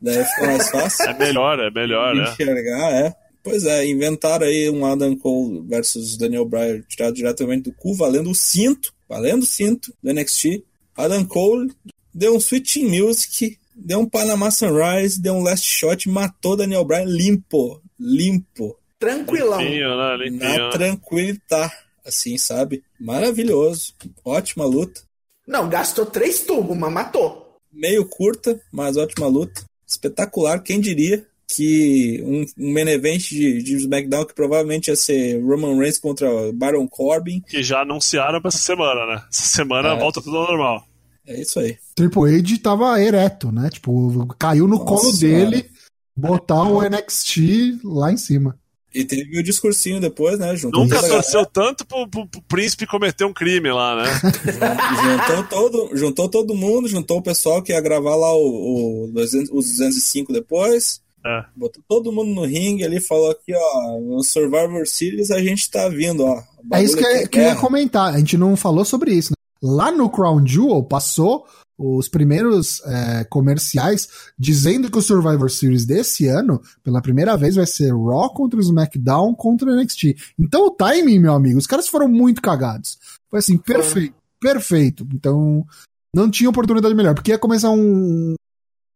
[0.00, 2.30] Daí fica mais fácil É melhor, é melhor, né?
[2.30, 3.16] enxergar, é.
[3.42, 8.30] Pois é, inventaram aí um Adam Cole versus Daniel Bryan tirado diretamente do cu, valendo
[8.30, 10.62] o cinto, valendo o cinto do NXT.
[10.94, 11.72] Adam Cole
[12.12, 17.04] deu um Switching Music, deu um Panama Sunrise, deu um Last Shot, matou Daniel Bryan
[17.04, 19.60] limpo, limpo, Tranquilão.
[19.60, 20.16] Limpinho, né?
[20.16, 20.50] Limpinho.
[20.50, 20.70] na né?
[20.70, 21.72] tranquilidade,
[22.04, 22.82] assim, sabe?
[22.98, 25.00] Maravilhoso, ótima luta.
[25.48, 27.56] Não, gastou três tubos, mas matou.
[27.72, 29.64] meio curta, mas ótima luta.
[29.86, 35.42] Espetacular, quem diria que um, um main event de, de SmackDown que provavelmente ia ser
[35.42, 37.40] Roman Reigns contra Baron Corbin.
[37.40, 39.22] Que já anunciaram pra essa semana, né?
[39.32, 39.98] Essa semana É.
[39.98, 40.86] volta tudo ao normal.
[41.26, 41.78] É isso aí.
[41.94, 43.70] Triple H tava ereto, né?
[43.70, 45.70] Tipo, caiu no Nossa colo dele
[46.14, 48.58] botar o NXT lá em cima.
[48.98, 50.56] E teve o discursinho depois, né?
[50.56, 54.10] Juntou, Nunca torceu tanto pro, pro- pro príncipe cometer um crime lá, né?
[55.02, 59.50] juntou, todo, juntou todo mundo, juntou o pessoal que ia gravar lá o, o 200
[59.52, 61.00] os 205 depois.
[61.24, 61.44] É.
[61.54, 65.88] Botou todo mundo no ringue ali, falou aqui, ó, no Survivor Series a gente tá
[65.88, 66.42] vindo, ó.
[66.72, 67.60] É isso que, eu- aqui que eu ia guerra.
[67.60, 68.14] comentar.
[68.14, 69.30] A gente não falou sobre isso.
[69.30, 69.34] né?
[69.62, 71.44] Lá no Crown Jewel passou
[71.78, 77.66] os primeiros é, comerciais dizendo que o Survivor Series desse ano, pela primeira vez, vai
[77.66, 80.16] ser Raw contra o SmackDown contra o NXT.
[80.38, 82.98] Então o timing, meu amigo, os caras foram muito cagados.
[83.30, 85.06] Foi assim, perfeito, perfeito.
[85.14, 85.64] Então
[86.12, 88.34] não tinha oportunidade melhor, porque ia começar um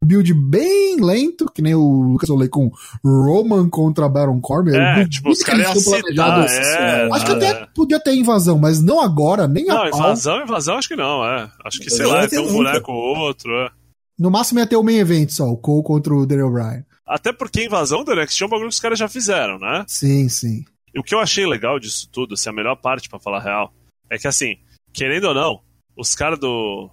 [0.05, 2.71] build bem lento, que nem o Lucas falei com
[3.05, 4.73] Roman contra Baron Corbin.
[4.73, 6.79] Eu É, tipo, os que caras iam tenham planejado aceitar, isso.
[6.79, 7.09] é.
[7.13, 7.35] Acho que é.
[7.35, 11.25] até podia ter invasão, mas não agora, nem a Não, invasão, invasão acho que não,
[11.25, 11.51] é.
[11.65, 13.71] Acho que, sei lá, não tem um boneco ou outro, é.
[14.19, 16.85] No máximo ia ter o main event só, o Cole contra o Daniel Bryan.
[17.07, 19.85] Até porque invasão do NXT é um bagulho que os caras já fizeram, né?
[19.89, 20.65] Sim, sim.
[20.95, 23.43] E o que eu achei legal disso tudo, assim, a melhor parte, pra falar a
[23.43, 23.73] real,
[24.11, 24.57] é que, assim,
[24.93, 25.61] querendo ou não,
[25.97, 26.91] os caras do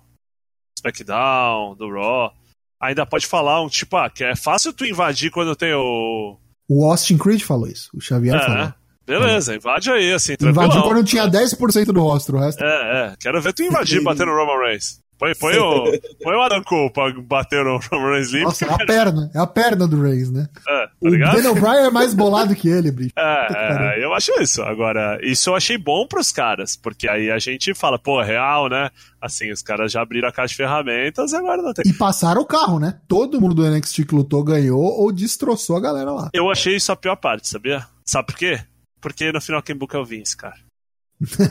[0.78, 2.34] SmackDown, do Raw,
[2.80, 6.38] ainda pode falar um tipo, ah, que é fácil tu invadir quando tem o.
[6.68, 8.74] O Austin Creed falou isso, o Xavier É, falou.
[9.06, 10.84] Beleza, invade aí, assim, Invadiu tranquilo.
[10.84, 12.64] quando tinha 10% do rosto, o resto.
[12.64, 15.00] É, é, quero ver tu invadir batendo no Roman Reigns.
[15.20, 15.84] Põe, põe, o,
[16.24, 18.46] põe o Adam Cole pra bater no Roman Reigns limpo.
[18.46, 20.48] Nossa, é a perna, é a perna do Reigns, né?
[20.66, 21.12] É, tá o?
[21.12, 23.14] Daniel Bryan é mais bolado que ele, bicho.
[23.18, 24.62] É, é, eu acho isso.
[24.62, 28.90] Agora, isso eu achei bom pros caras, porque aí a gente fala, pô, real, né?
[29.22, 31.84] Assim, os caras já abriram a caixa de ferramentas, agora não tem.
[31.86, 32.98] E passaram o carro, né?
[33.06, 36.30] Todo mundo do NXT que lutou ganhou ou destroçou a galera lá.
[36.34, 37.86] Eu achei isso a pior parte, sabia?
[38.06, 38.62] Sabe por quê?
[39.02, 40.69] Porque no final quem buca é o Vince, cara.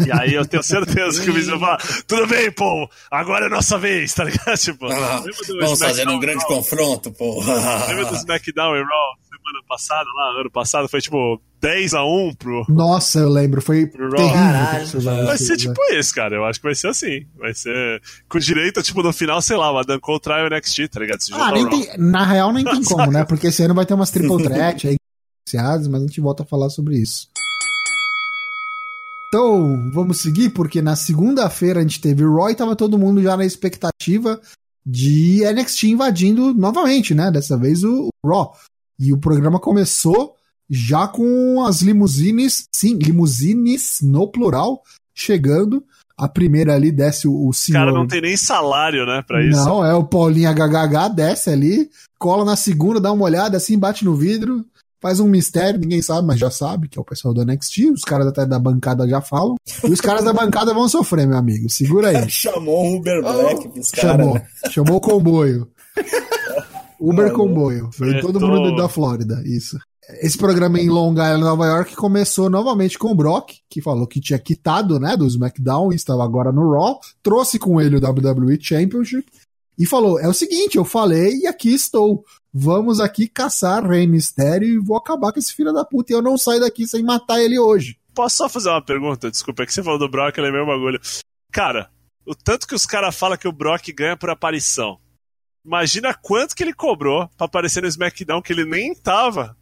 [0.07, 3.48] E aí eu tenho certeza que o Vince vai falar, tudo bem, pô, agora é
[3.48, 4.57] nossa vez, tá ligado?
[4.59, 6.48] Tipo, Ah, lembra do vamos fazer um grande Raw?
[6.57, 7.40] confronto, pô.
[7.88, 12.35] Lembra do SmackDown e Raw semana passada, lá, ano passado, foi tipo 10 a 1
[12.35, 12.64] pro.
[12.68, 14.16] Nossa, eu lembro, foi Pro Raw.
[14.16, 14.35] terrível.
[14.35, 15.26] Caralho.
[15.26, 16.37] Vai ser tipo esse, cara.
[16.37, 17.26] Eu acho que vai ser assim.
[17.37, 18.00] Vai ser.
[18.28, 21.18] Com direito, tipo, no final, sei lá, uma Dan Cole trai o NXT, tá ligado?
[21.33, 23.24] Ah, nem tem, na real nem tem como, né?
[23.24, 24.96] Porque esse ano vai ter umas triple threat aí
[25.54, 27.28] mas a gente volta a falar sobre isso.
[29.28, 33.36] Então, vamos seguir, porque na segunda-feira a gente teve o Roy, tava todo mundo já
[33.36, 34.40] na expectativa
[34.84, 37.30] de NXT invadindo novamente, né?
[37.30, 38.54] Dessa vez o o Raw.
[38.98, 40.34] E o programa começou
[40.68, 44.82] já com as limusines, sim, limusines no plural,
[45.14, 45.84] chegando.
[46.16, 47.78] A primeira ali desce o, o O senhor.
[47.78, 49.64] cara não tem nem salário, né, pra isso.
[49.64, 51.88] Não, é o Paulinho HHH, desce ali,
[52.18, 54.64] cola na segunda, dá uma olhada assim, bate no vidro,
[55.00, 58.02] faz um mistério, ninguém sabe, mas já sabe, que é o pessoal do NXT, os
[58.02, 61.68] caras até da bancada já falam, e os caras da bancada vão sofrer, meu amigo,
[61.70, 62.28] segura aí.
[62.30, 64.16] Chamou o Uber Black pros caras.
[64.16, 64.46] Chamou, né?
[64.70, 65.68] chamou o comboio.
[67.00, 67.37] Uber Maluco.
[67.37, 69.78] comboio, É, todo mundo da Flórida, isso.
[70.22, 74.20] Esse programa em Long Island, Nova York, começou novamente com o Brock, que falou que
[74.20, 78.58] tinha quitado, né, do SmackDown e estava agora no Raw, trouxe com ele o WWE
[78.58, 79.26] Championship
[79.78, 82.24] e falou: é o seguinte, eu falei e aqui estou.
[82.52, 86.12] Vamos aqui caçar Rey Mysterio e vou acabar com esse filho da puta.
[86.12, 87.96] E eu não saio daqui sem matar ele hoje.
[88.14, 89.30] Posso só fazer uma pergunta?
[89.30, 91.00] Desculpa, é que você falou do Brock, eu lembrei um bagulho.
[91.52, 91.88] Cara,
[92.26, 94.98] o tanto que os caras falam que o Brock ganha por aparição.
[95.64, 99.56] Imagina quanto que ele cobrou pra aparecer no SmackDown, que ele nem tava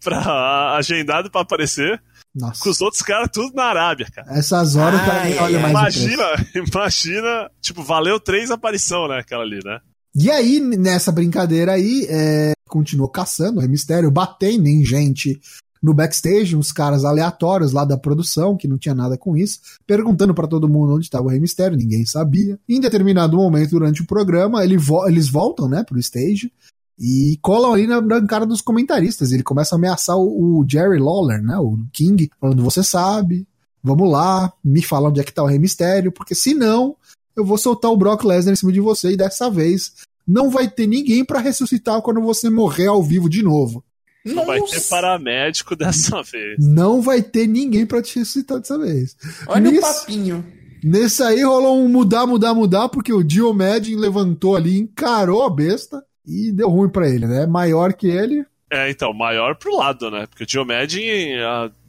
[0.00, 2.00] pra, agendado pra aparecer,
[2.36, 2.62] Nossa.
[2.62, 4.28] com os outros caras tudo na Arábia, cara.
[4.38, 5.96] Essas horas o cara nem olha ai, mais.
[5.96, 6.24] Imagina,
[6.74, 9.80] imagina, tipo, valeu três aparição, né, aquela ali, né?
[10.14, 15.38] E aí, nessa brincadeira aí, é, continuou caçando o Rey Mysterio, batendo em gente
[15.82, 20.34] no backstage, uns caras aleatórios lá da produção, que não tinha nada com isso, perguntando
[20.34, 22.58] pra todo mundo onde estava o Rey Mysterio, ninguém sabia.
[22.68, 26.50] Em determinado momento durante o programa, ele vo- eles voltam, né, pro stage
[26.98, 29.32] e colam ali na, na cara dos comentaristas.
[29.32, 33.46] Ele começa a ameaçar o, o Jerry Lawler, né, o King, falando: Você sabe,
[33.82, 36.96] vamos lá, me fala onde é que tá o Rey Mysterio, porque senão
[37.36, 39.92] eu vou soltar o Brock Lesnar em cima de você e dessa vez
[40.26, 43.84] não vai ter ninguém pra ressuscitar quando você morrer ao vivo de novo.
[44.24, 44.88] Não vai ter Nossa.
[44.90, 46.56] paramédico dessa vez.
[46.58, 49.14] Não vai ter ninguém pra te ressuscitar dessa vez.
[49.46, 50.44] Olha Nisso- o papinho.
[50.82, 56.02] Nesse aí rolou um mudar, mudar, mudar, porque o Diomed levantou ali, encarou a besta
[56.26, 57.46] e deu ruim pra ele, né?
[57.46, 58.44] Maior que ele.
[58.70, 60.26] É, então, maior pro lado, né?
[60.26, 60.48] Porque o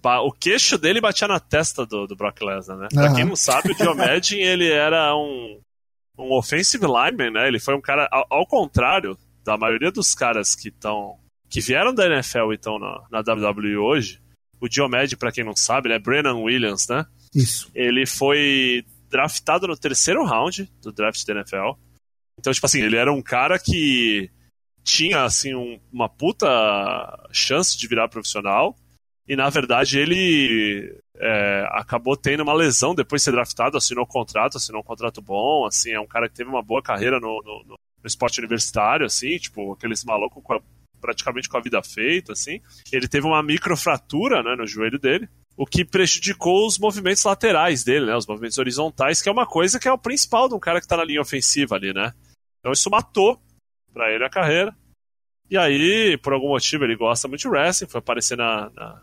[0.02, 2.88] ba- o queixo dele batia na testa do, do Brock Lesnar, né?
[2.93, 3.15] Pra Aham.
[3.15, 5.60] quem não sabe, o Diomedin, ele era um,
[6.19, 7.47] um offensive lineman, né?
[7.47, 11.15] Ele foi um cara, ao, ao contrário da maioria dos caras que estão
[11.50, 14.19] que vieram da NFL e estão na, na WWE hoje,
[14.60, 15.97] o Diomede, pra quem não sabe, né?
[15.97, 17.06] Brennan Williams, né?
[17.34, 17.71] Isso.
[17.73, 21.71] Ele foi draftado no terceiro round do draft da NFL.
[22.39, 24.30] Então, tipo assim, ele era um cara que
[24.84, 26.47] tinha, assim, um- uma puta
[27.32, 28.76] chance de virar profissional.
[29.28, 34.08] E, na verdade, ele é, acabou tendo uma lesão depois de ser draftado, assinou um
[34.08, 37.41] contrato, assinou um contrato bom, assim, é um cara que teve uma boa carreira no,
[37.43, 40.62] no, no- esporte universitário, assim, tipo, aqueles malucos com a-
[41.02, 42.62] praticamente com a vida feita, assim.
[42.91, 48.06] Ele teve uma microfratura, né, no joelho dele o que prejudicou os movimentos laterais dele,
[48.06, 48.15] né?
[48.15, 50.88] Os movimentos horizontais, que é uma coisa que é o principal de um cara que
[50.88, 52.13] tá na linha ofensiva ali, né?
[52.67, 53.39] Então isso matou
[53.93, 54.75] pra ele a carreira.
[55.49, 59.01] E aí, por algum motivo, ele gosta muito de wrestling, foi aparecer na, na,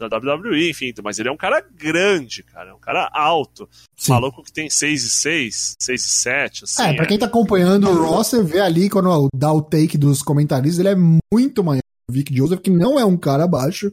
[0.00, 3.68] na WWE, enfim, mas ele é um cara grande, cara, é um cara alto.
[3.96, 4.10] Sim.
[4.10, 6.82] Maluco que tem 6 e 6, 6 e 7, assim.
[6.82, 10.20] É, pra quem tá acompanhando o Raw, você vê ali, quando dá o take dos
[10.20, 10.96] comentaristas, ele é
[11.32, 13.92] muito maior que o Vic Joseph, que não é um cara baixo,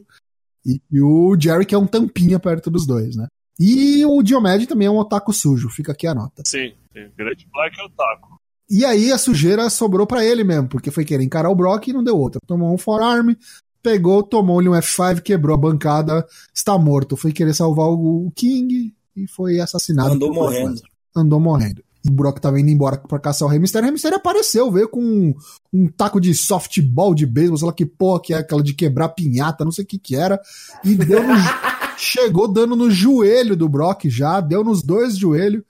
[0.66, 3.28] e, e o Jerry, que é um tampinha perto dos dois, né?
[3.60, 6.42] E o Diomed também é um otaku sujo, fica aqui a nota.
[6.44, 8.41] Sim, sim, grande Black Otaku.
[8.74, 11.92] E aí a sujeira sobrou pra ele mesmo, porque foi querer encarar o Brock e
[11.92, 12.40] não deu outra.
[12.46, 13.34] Tomou um forearm,
[13.82, 17.14] pegou, tomou-lhe um F5, quebrou a bancada, está morto.
[17.14, 20.14] Foi querer salvar o King e foi assassinado.
[20.14, 20.80] Andou morrendo.
[21.14, 21.84] Andou morrendo.
[22.02, 23.90] E o Brock tava indo embora pra caçar o Rey Mysterio.
[23.90, 25.34] O Mysterio apareceu, veio com um,
[25.70, 29.10] um taco de softball de beisebol, sei lá que porra que é aquela de quebrar
[29.10, 30.40] pinhata, não sei o que que era.
[30.82, 31.34] E deu no,
[31.98, 35.62] chegou dando no joelho do Brock já, deu nos dois joelhos,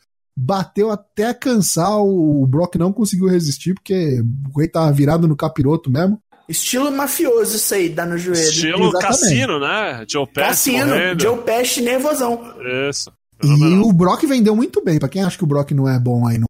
[0.43, 2.01] bateu até cansar.
[2.01, 6.21] O, Brock não conseguiu resistir, porque o rei tava virado no capiroto mesmo.
[6.49, 8.43] Estilo mafioso isso aí, dá no joelho.
[8.43, 9.21] Estilo exatamente.
[9.21, 10.05] Cassino, né?
[10.09, 11.23] Joe Pesci Cassino, morrendo.
[11.23, 12.55] Joe Pesci nervosão.
[12.91, 13.13] Isso.
[13.43, 14.99] E o Brock vendeu muito bem.
[14.99, 16.47] Pra quem acha que o Brock não é bom aí no,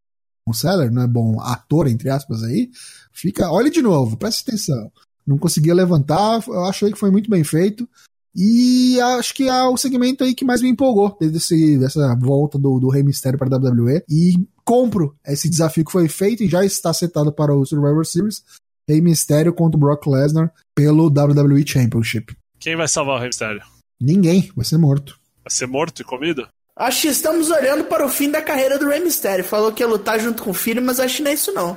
[0.46, 2.70] no seller, não é bom ator, entre aspas, aí,
[3.12, 3.50] fica.
[3.50, 4.90] Olha de novo, presta atenção.
[5.26, 7.88] Não conseguia levantar, eu achei que foi muito bem feito.
[8.34, 12.58] E acho que é o segmento aí que mais me empolgou desde esse, dessa volta
[12.58, 14.02] do, do Rei Mistério para a WWE.
[14.08, 18.42] E compro esse desafio que foi feito e já está setado para o Survivor Series.
[18.88, 22.36] Rei Mistério contra o Brock Lesnar pelo WWE Championship.
[22.58, 23.62] Quem vai salvar o Rei Mistério?
[24.00, 25.18] Ninguém, vai ser morto.
[25.44, 26.48] Vai ser morto e comido?
[26.74, 29.44] Acho que estamos olhando para o fim da carreira do Rey Mysterio.
[29.44, 31.76] Falou que ia lutar junto com o filho, mas acho que não é isso não.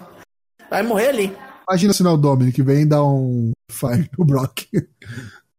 [0.69, 1.37] Vai morrer ali.
[1.69, 4.67] Imagina se não é o Dominic vem dar um fire no Brock.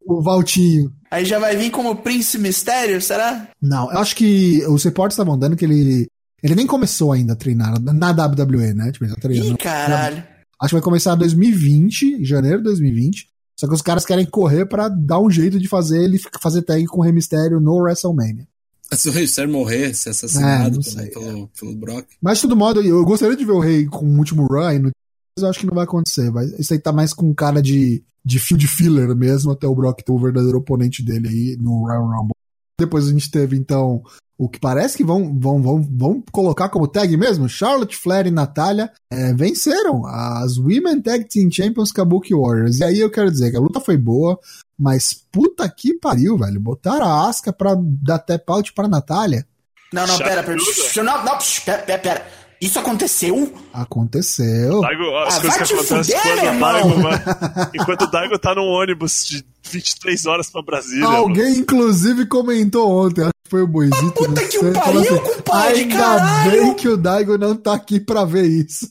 [0.06, 0.92] O Valtinho.
[1.10, 3.48] Aí já vai vir como Príncipe Mistério, será?
[3.60, 6.06] Não, eu acho que os reportes estavam dando que ele.
[6.42, 8.92] Ele nem começou ainda a treinar na WWE, né?
[8.92, 9.54] Tipo, ele tá treinando.
[9.54, 10.22] Ih, caralho.
[10.60, 13.28] Acho que vai começar em 2020, em janeiro de 2020.
[13.58, 16.84] Só que os caras querem correr pra dar um jeito de fazer ele fazer tag
[16.86, 18.46] com o Rey Mysterio no WrestleMania.
[18.92, 22.06] Se o Rei Mysterio morrer, ser assassinado É, não pelo, sei, pelo, pelo Brock.
[22.20, 24.92] Mas de todo modo, eu gostaria de ver o Rei com o último run, mas
[25.38, 26.30] eu acho que não vai acontecer.
[26.30, 30.02] Vai, isso aí tá mais com cara de, de field filler mesmo, até o Brock
[30.02, 32.34] ter o verdadeiro oponente dele aí no Royal Rumble.
[32.76, 34.02] Depois a gente teve, então,
[34.36, 37.48] o que parece que vão, vão, vão, vão colocar como tag mesmo.
[37.48, 42.80] Charlotte Flair e Natália é, venceram as Women Tag Team Champions Kabuki Warriors.
[42.80, 44.36] E aí eu quero dizer que a luta foi boa,
[44.76, 46.58] mas puta que pariu, velho.
[46.58, 49.46] Botaram a Asuka pra dar tap out pra Natália.
[49.92, 50.58] Não, não, pera, pera.
[50.58, 51.02] Chacruda.
[51.04, 52.26] Não, não, pera, pera, pera.
[52.60, 53.52] Isso aconteceu?
[53.72, 54.80] Aconteceu.
[54.80, 57.70] Daigo, as Ah, coisas vai que te acontecem fuder, quando Daigo vai.
[57.74, 61.04] Enquanto o Daigo tá num ônibus de 23 horas pra Brasília.
[61.04, 61.16] mano.
[61.18, 64.12] Alguém, inclusive, comentou ontem, acho que foi o Boizito.
[64.12, 68.00] puta que o pariu, falou compadre, Ainda caralho!" bem que o Daigo não tá aqui
[68.00, 68.90] pra ver isso.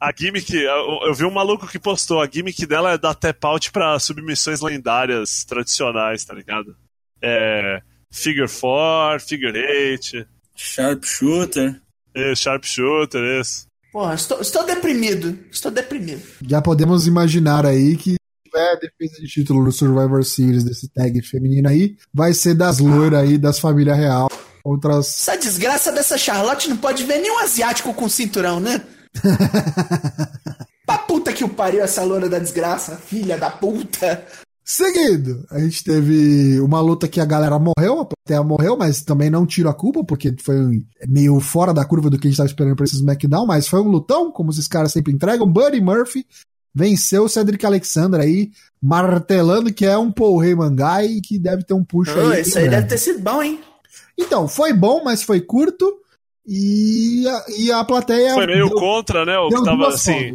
[0.00, 3.44] A gimmick, eu, eu vi um maluco que postou, a gimmick dela é dar tap
[3.44, 6.74] out pra submissões lendárias tradicionais, tá ligado?
[7.22, 7.80] É.
[8.10, 9.58] Figure 4, Figure
[9.92, 11.80] 8, Sharpshooter.
[12.16, 13.66] É, Sharpshooter, esse.
[13.92, 15.38] Porra, estou, estou deprimido.
[15.50, 16.22] Estou deprimido.
[16.46, 21.22] Já podemos imaginar aí que se tiver defesa de título no Survivor Series desse tag
[21.22, 24.28] feminino aí, vai ser das loiras aí, das famílias real,
[24.62, 25.28] contra as...
[25.28, 28.82] Essa desgraça dessa Charlotte não pode ver nenhum asiático com cinturão, né?
[30.84, 34.26] pra puta que o pariu essa loura da desgraça, filha da puta.
[34.68, 39.30] Seguindo, a gente teve uma luta que a galera morreu, a plateia morreu, mas também
[39.30, 40.56] não tiro a culpa, porque foi
[41.06, 43.80] meio fora da curva do que a gente tava esperando pra esse SmackDown, mas foi
[43.80, 45.46] um lutão, como esses caras sempre entregam.
[45.46, 46.26] Buddy Murphy
[46.74, 48.50] venceu o Cedric Alexander aí,
[48.82, 52.40] martelando que é um Paul Heyman guy e que deve ter um push Oh, aí.
[52.40, 53.60] esse em aí deve ter sido bom, hein?
[54.18, 55.86] Então, foi bom, mas foi curto
[56.44, 58.34] e a, e a plateia...
[58.34, 59.38] Foi meio deu- contra, né?
[59.38, 60.34] O deu que tava assim.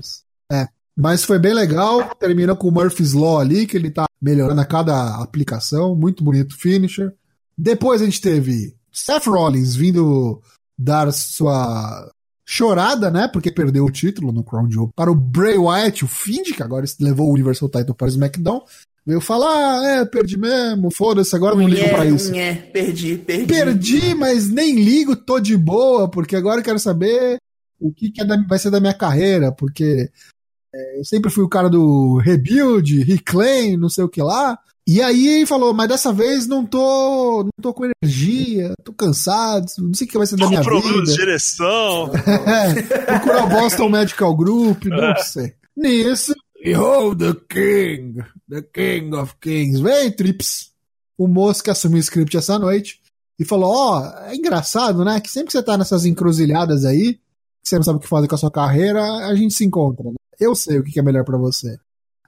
[0.50, 0.68] É.
[0.98, 2.14] Mas foi bem legal.
[2.20, 5.96] Terminou com o Murphy's Law ali, que ele tá melhorando a cada aplicação.
[5.96, 7.14] Muito bonito finisher.
[7.58, 10.42] Depois a gente teve Seth Rollins vindo
[10.78, 12.12] dar sua
[12.46, 13.28] chorada, né?
[13.32, 16.86] Porque perdeu o título no Crown Jewel para o Bray Wyatt, o Find, que agora
[17.00, 18.62] levou o Universal Title para o SmackDown.
[19.06, 22.32] Veio falar, ah, é, perdi mesmo, foda-se, agora não ligo pra isso.
[22.32, 23.46] Nhé, perdi, perdi.
[23.48, 27.38] Perdi, mas nem ligo, tô de boa, porque agora eu quero saber
[27.80, 30.12] o que, que é da- vai ser da minha carreira, porque
[30.74, 34.58] é, eu sempre fui o cara do rebuild, reclaim, não sei o que lá.
[34.88, 39.66] E aí ele falou, mas dessa vez não tô, não tô com energia, tô cansado,
[39.78, 41.14] não sei o que vai ser da Com minha problemas de vida.
[41.26, 42.12] direção.
[42.48, 45.16] É, procurar o Boston Medical Group, não É.
[45.24, 45.54] sei.
[45.78, 49.82] Nisso, Behold the King, the King of Kings.
[49.82, 50.72] Vem, Trips.
[51.18, 53.00] O moço que assumiu o script essa noite
[53.40, 55.20] e falou: Ó, é engraçado, né?
[55.22, 57.20] Que sempre que você tá nessas encruzilhadas aí, que
[57.70, 60.04] você não sabe o que fazer com a sua carreira, a gente se encontra.
[60.10, 60.16] né?
[60.42, 61.78] Eu sei o que é melhor pra você.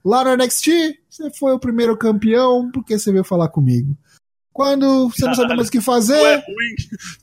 [0.06, 0.70] Lá no NXT,
[1.10, 3.98] você foi o primeiro campeão porque você veio falar comigo.
[4.54, 6.76] Quando você não sabe mais o que Tu é fazer, ruim,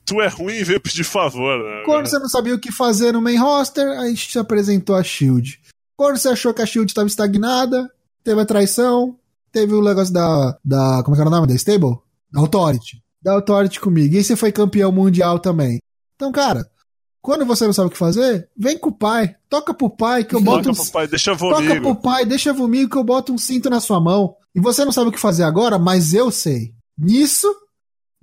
[0.05, 1.83] tu é ruim e veio pedir favor, né?
[1.85, 5.03] quando você não sabia o que fazer no main roster, a gente te apresentou a
[5.05, 5.61] Shield.
[5.97, 7.89] Quando você achou que a Shield estava estagnada,
[8.25, 9.17] teve a traição,
[9.53, 10.59] teve o negócio da.
[10.65, 11.47] da como é que era o nome?
[11.47, 11.99] Da Stable?
[12.33, 13.01] Da Authority.
[13.23, 14.17] Da Authority comigo.
[14.17, 15.79] E você foi campeão mundial também.
[16.17, 16.69] Então, cara,
[17.23, 19.35] quando você não sabe o que fazer, vem com o pai.
[19.49, 20.85] Toca pro pai que eu boto Toca um.
[20.85, 21.81] pro pai, deixa Toca comigo.
[21.83, 24.35] pro pai, deixa comigo que eu boto um cinto na sua mão.
[24.55, 26.73] E você não sabe o que fazer agora, mas eu sei.
[26.99, 27.47] Nisso,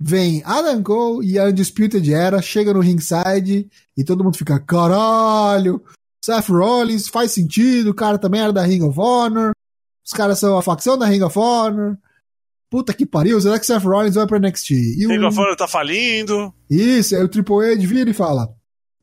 [0.00, 5.82] vem Adam Cole e a Undisputed Era, chega no ringside e todo mundo fica, caralho,
[6.24, 9.52] Seth Rollins, faz sentido, o cara também era da Ring of Honor,
[10.04, 11.96] os caras são a facção da Ring of Honor.
[12.70, 14.70] Puta que pariu, será que Seth Rollins vai pra NXT?
[14.98, 16.52] E o- Ring of Honor tá falindo.
[16.68, 18.46] isso, aí o Triple H vira e fala: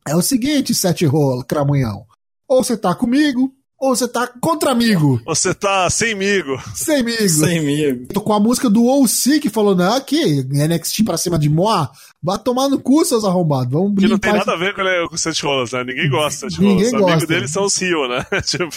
[0.08, 2.06] É o seguinte, Sete Rola, Cramunhão.
[2.47, 5.20] Ou você tá comigo, ou você tá contra amigo.
[5.26, 6.51] Você tá semigo.
[6.51, 7.30] Amigo.
[7.30, 8.08] Sem amigo.
[8.14, 11.89] Tô com a música do OC que falou: Não, aqui, NXT pra cima de Moa.
[12.22, 13.72] Vai tomar no cu, seus arrombados.
[13.74, 15.84] Vamos Que não tem nada a ver com, ele, com o Seth Rollins, né?
[15.84, 16.93] Ninguém gosta de Ninguém Rollins.
[16.93, 17.28] Amigo gosta.
[17.28, 18.26] dele são os Rio, né?
[18.45, 18.70] tipo,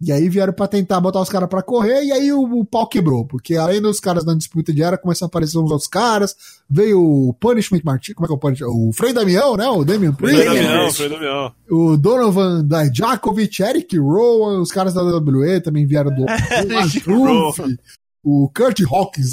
[0.00, 2.86] E aí vieram pra tentar botar os caras pra correr, e aí o, o, pau
[2.86, 6.36] quebrou, porque além dos caras na disputa de era, começaram a aparecer uns outros caras,
[6.68, 8.68] veio o Punishment Martin, como é que é o Punishment?
[8.68, 9.68] O Frei Damião, né?
[9.68, 10.42] O Damian Priest.
[10.42, 11.52] Frei Damião, Frei Damião.
[11.70, 16.24] O Donovan Dijakovic, Eric Rowan, os caras da WWE também vieram do
[17.02, 17.76] Truth,
[18.24, 19.32] o Kurt Hawkins,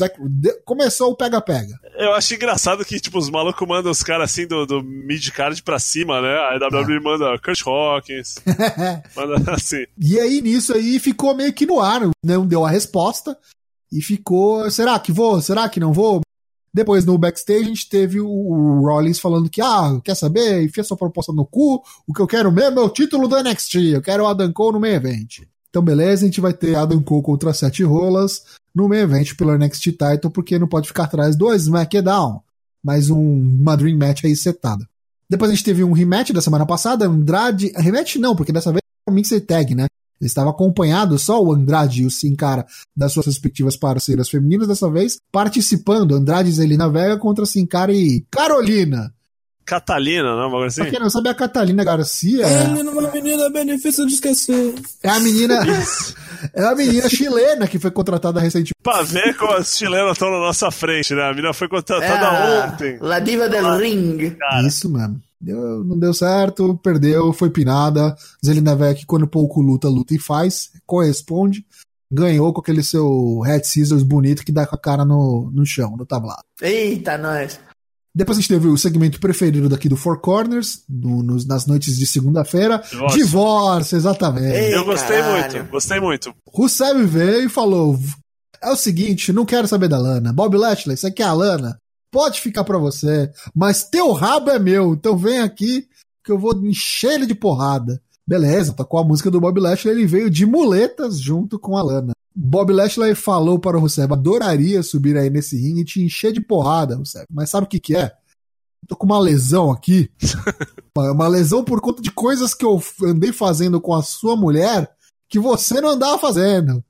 [0.66, 1.80] começou o pega-pega.
[1.98, 5.80] Eu acho engraçado que, tipo, os malucos mandam os caras assim do, do mid-card pra
[5.80, 6.36] cima, né?
[6.36, 7.00] A WWE é.
[7.00, 8.36] manda Kurt Hawkins,
[9.16, 9.86] manda assim.
[9.98, 13.38] E aí, nisso aí, ficou meio que no ar, não deu a resposta,
[13.90, 16.22] e ficou, será que vou, será que não vou?
[16.74, 20.64] Depois, no backstage, a gente teve o Rollins falando que, ah, quer saber?
[20.64, 23.76] Enfia sua proposta no cu, o que eu quero mesmo é o título do NXT,
[23.94, 25.40] eu quero o Adam Cole no main event.
[25.72, 28.44] Então, beleza, a gente vai ter Adam Cole contra Sete Rolas
[28.76, 32.42] no main event pelo NXT Title, porque não pode ficar atrás do SmackDown.
[32.84, 34.86] Mais um, uma Dream Match aí setada.
[35.30, 37.72] Depois a gente teve um rematch da semana passada, Andrade.
[37.78, 39.86] Rematch não, porque dessa vez é um Mixed Tag, né?
[40.20, 42.66] Ele estava acompanhado só o Andrade e o Sin Cara
[42.96, 46.16] das suas respectivas parceiras femininas, dessa vez participando.
[46.16, 49.14] Andrade e Zelina Vega contra Sin Cara e Carolina.
[49.66, 50.50] Catalina, não?
[50.50, 50.82] Uma assim?
[50.82, 52.46] Pra quem não sabe, a Catalina Garcia.
[52.46, 54.76] É uma menina benefício de esquecer.
[55.04, 55.62] É a menina.
[56.54, 58.76] é a menina chilena que foi contratada recentemente.
[58.84, 61.24] Pra ver como as chilenas estão na nossa frente, né?
[61.24, 62.98] A menina foi contratada é ontem.
[63.00, 64.32] La Diva del ah, Ring.
[64.32, 64.68] Cara.
[64.68, 65.22] Isso, mano.
[65.40, 68.16] Deu, não deu certo, perdeu, foi pinada.
[68.46, 71.66] Zelina Vec, quando pouco luta, luta e faz, corresponde.
[72.12, 75.96] Ganhou com aquele seu Red Scissors bonito que dá com a cara no, no chão,
[75.98, 76.44] no tablado.
[76.62, 77.60] Eita, nós.
[78.14, 81.98] Depois a gente teve o segmento preferido daqui do Four Corners, no, nos, nas noites
[81.98, 82.84] de segunda-feira.
[83.14, 83.98] Divórcio.
[83.98, 84.54] exatamente.
[84.54, 85.54] Ei, Eu gostei caralho.
[85.60, 86.34] muito, gostei muito.
[86.48, 87.98] Rusev veio e falou:
[88.62, 90.34] é o seguinte, não quero saber da Lana.
[90.34, 91.78] Bob Lashley, você quer a Lana?
[92.12, 95.88] Pode ficar pra você, mas teu rabo é meu, então vem aqui
[96.26, 98.02] que eu vou encher ele de porrada.
[98.28, 102.12] Beleza, tocou a música do Bob Lashley, ele veio de muletas junto com a Lana.
[102.36, 106.42] Bob Lashley falou para o Rusev, adoraria subir aí nesse ringue e te encher de
[106.42, 107.26] porrada, Rusev.
[107.30, 108.12] Mas sabe o que que é?
[108.88, 110.10] Tô com uma lesão aqui.
[110.96, 114.90] uma lesão por conta de coisas que eu andei fazendo com a sua mulher
[115.30, 116.84] que você não andava fazendo.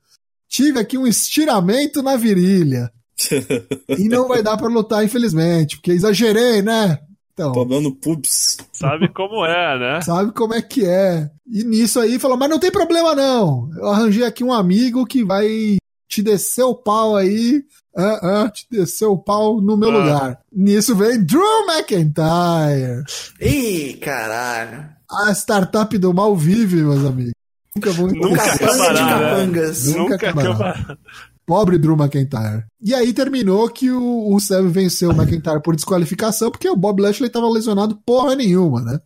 [0.48, 2.92] Tive aqui um estiramento na virilha.
[3.98, 6.98] e não vai dar para lutar, infelizmente, porque exagerei, né?
[7.32, 8.58] Então, Problema no pubs.
[8.72, 10.00] Sabe como é, né?
[10.04, 11.30] Sabe como é que é.
[11.50, 13.70] E nisso aí falou, mas não tem problema não.
[13.76, 15.78] Eu arranjei aqui um amigo que vai
[16.08, 17.64] te descer o pau aí.
[17.94, 19.92] Uh, uh, te descer o pau no meu uh.
[19.92, 20.38] lugar.
[20.52, 23.02] Nisso vem Drew McIntyre.
[23.40, 24.88] Ih, caralho.
[25.10, 27.32] A startup do mal vive, meus amigos.
[27.74, 29.46] Nunca vou Nunca acabará, né?
[29.46, 30.98] Nunca, Nunca acabará.
[31.46, 32.64] Pobre Drew McIntyre.
[32.80, 34.38] E aí terminou que o, o
[34.70, 39.00] venceu o McIntyre por desqualificação, porque o Bob Lashley tava lesionado porra nenhuma, né?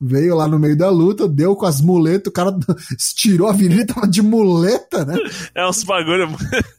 [0.00, 2.56] Veio lá no meio da luta, deu com as muletas, o cara
[2.96, 5.16] estirou a virilha tava de muleta, né?
[5.54, 6.28] É uns bagulho.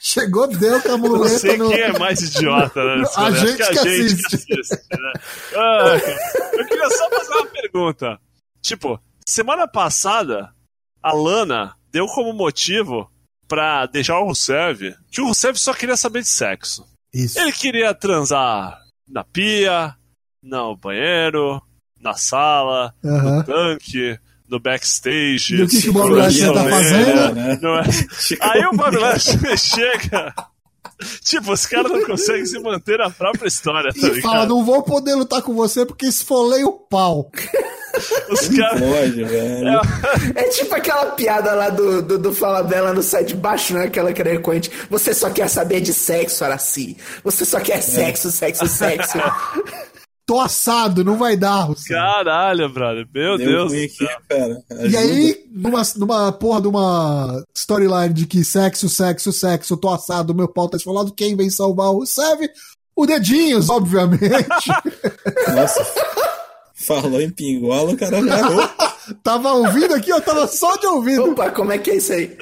[0.00, 1.32] Chegou, deu com a muleta.
[1.32, 1.68] Não sei no...
[1.68, 3.04] quem é mais idiota, né?
[3.16, 4.28] A gente, assiste.
[4.28, 4.86] que assiste.
[4.92, 5.12] Né?
[5.56, 5.96] Ah,
[6.52, 8.18] eu queria só fazer uma pergunta.
[8.60, 10.50] Tipo, semana passada,
[11.02, 13.10] a Lana deu como motivo
[13.48, 16.86] pra deixar o Rusev que o Rusev só queria saber de sexo.
[17.12, 17.38] Isso.
[17.38, 18.78] Ele queria transar
[19.08, 19.94] na pia,
[20.42, 21.62] no banheiro,
[22.00, 24.18] na sala, no tanque,
[24.48, 25.62] no backstage.
[25.62, 27.34] o que, que o Bob Lashley tá fazendo?
[27.34, 27.58] Né?
[28.40, 28.50] É?
[28.50, 30.34] Aí o Bob Lashley chega.
[31.22, 34.82] Tipo, os caras não conseguem se manter a própria história, tá e fala, não vou
[34.82, 37.30] poder lutar com você porque esfolei o pau.
[38.30, 38.82] Os caras.
[40.34, 40.40] É...
[40.40, 40.48] é...
[40.50, 43.84] tipo aquela piada lá do, do, do Fala Bela no site de baixo, né?
[43.84, 44.70] Aquela que era frequente.
[44.90, 46.96] Você só quer saber de sexo, Araci.
[47.24, 49.18] Você só quer sexo, sexo, sexo.
[50.26, 51.68] Tô assado, não vai dar.
[51.68, 51.94] Você.
[51.94, 53.06] Caralho, brother.
[53.14, 53.72] Meu Deus.
[53.72, 54.62] Aqui, cara.
[54.88, 60.34] E aí, numa, numa porra de uma storyline de que sexo, sexo, sexo, tô assado,
[60.34, 62.40] meu pau tá esfolado, quem vem salvar o Sev?
[62.96, 64.68] O Dedinhos, obviamente.
[65.54, 65.86] Nossa.
[66.86, 68.62] Falou em pingola, o cara errou.
[69.24, 71.32] tava ouvindo aqui, eu tava só de ouvido.
[71.32, 72.36] Opa, como é que é isso aí?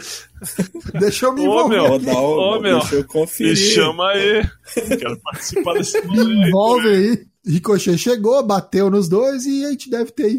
[1.01, 1.81] Deixa eu me envolver.
[1.81, 2.79] Ô, meu, ô, meu.
[2.81, 3.53] Deixa eu conferir.
[3.53, 4.43] Me chama aí.
[4.75, 7.27] Quero participar desse Me envolve aí.
[7.47, 10.31] Ricochet chegou, bateu nos dois e a gente deve ter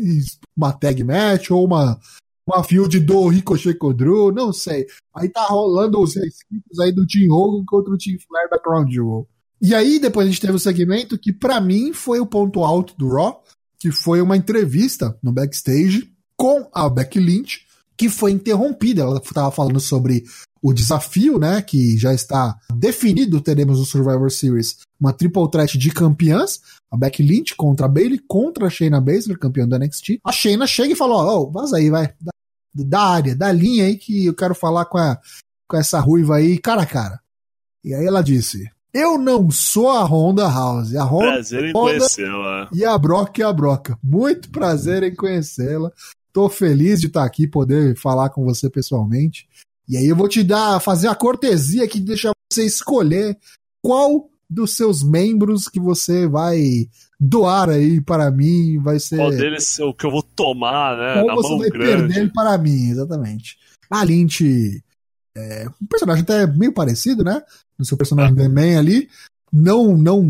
[0.56, 2.00] uma tag match ou uma,
[2.48, 4.86] uma field do Ricochet com o Drew, não sei.
[5.16, 8.88] Aí tá rolando os resquícios aí do Team Hogan contra o Team Flair da Crown
[8.88, 9.28] Jewel.
[9.62, 12.64] E aí depois a gente teve o um segmento que para mim foi o ponto
[12.64, 13.44] alto do Raw,
[13.86, 19.04] que foi uma entrevista no backstage com a Becky Lynch, que foi interrompida.
[19.04, 20.24] Ela estava falando sobre
[20.60, 25.92] o desafio, né, que já está definido, teremos no Survivor Series uma triple threat de
[25.92, 30.20] campeãs, a Becky Lynch contra a Bayley, contra a Shayna Baszler, campeã do NXT.
[30.26, 32.12] A Shayna chega e fala, ó, oh, vaza aí, vai,
[32.74, 35.20] da área, da linha aí que eu quero falar com, a,
[35.68, 37.20] com essa ruiva aí, cara a cara.
[37.84, 40.96] E aí ela disse: Eu não sou a Honda House.
[40.96, 42.70] A Honda, Prazer em Honda conhecê-la.
[42.72, 44.00] e a Broca é a Broca.
[44.02, 45.92] Muito prazer em conhecê-la.
[46.32, 49.50] Tô feliz de estar aqui, poder falar com você pessoalmente.
[49.86, 53.38] E aí eu vou te dar, fazer a cortesia aqui de deixar você escolher
[53.82, 56.88] qual dos seus membros que você vai
[57.20, 61.22] doar aí para mim, vai ser Qual deles é o que eu vou tomar, né?
[61.22, 62.14] qual você vai grande.
[62.14, 63.58] perder para mim, exatamente.
[63.92, 64.82] A Lynch
[65.38, 67.42] é um personagem até meio parecido, né?
[67.78, 69.10] No seu personagem The Man ali,
[69.52, 70.24] não não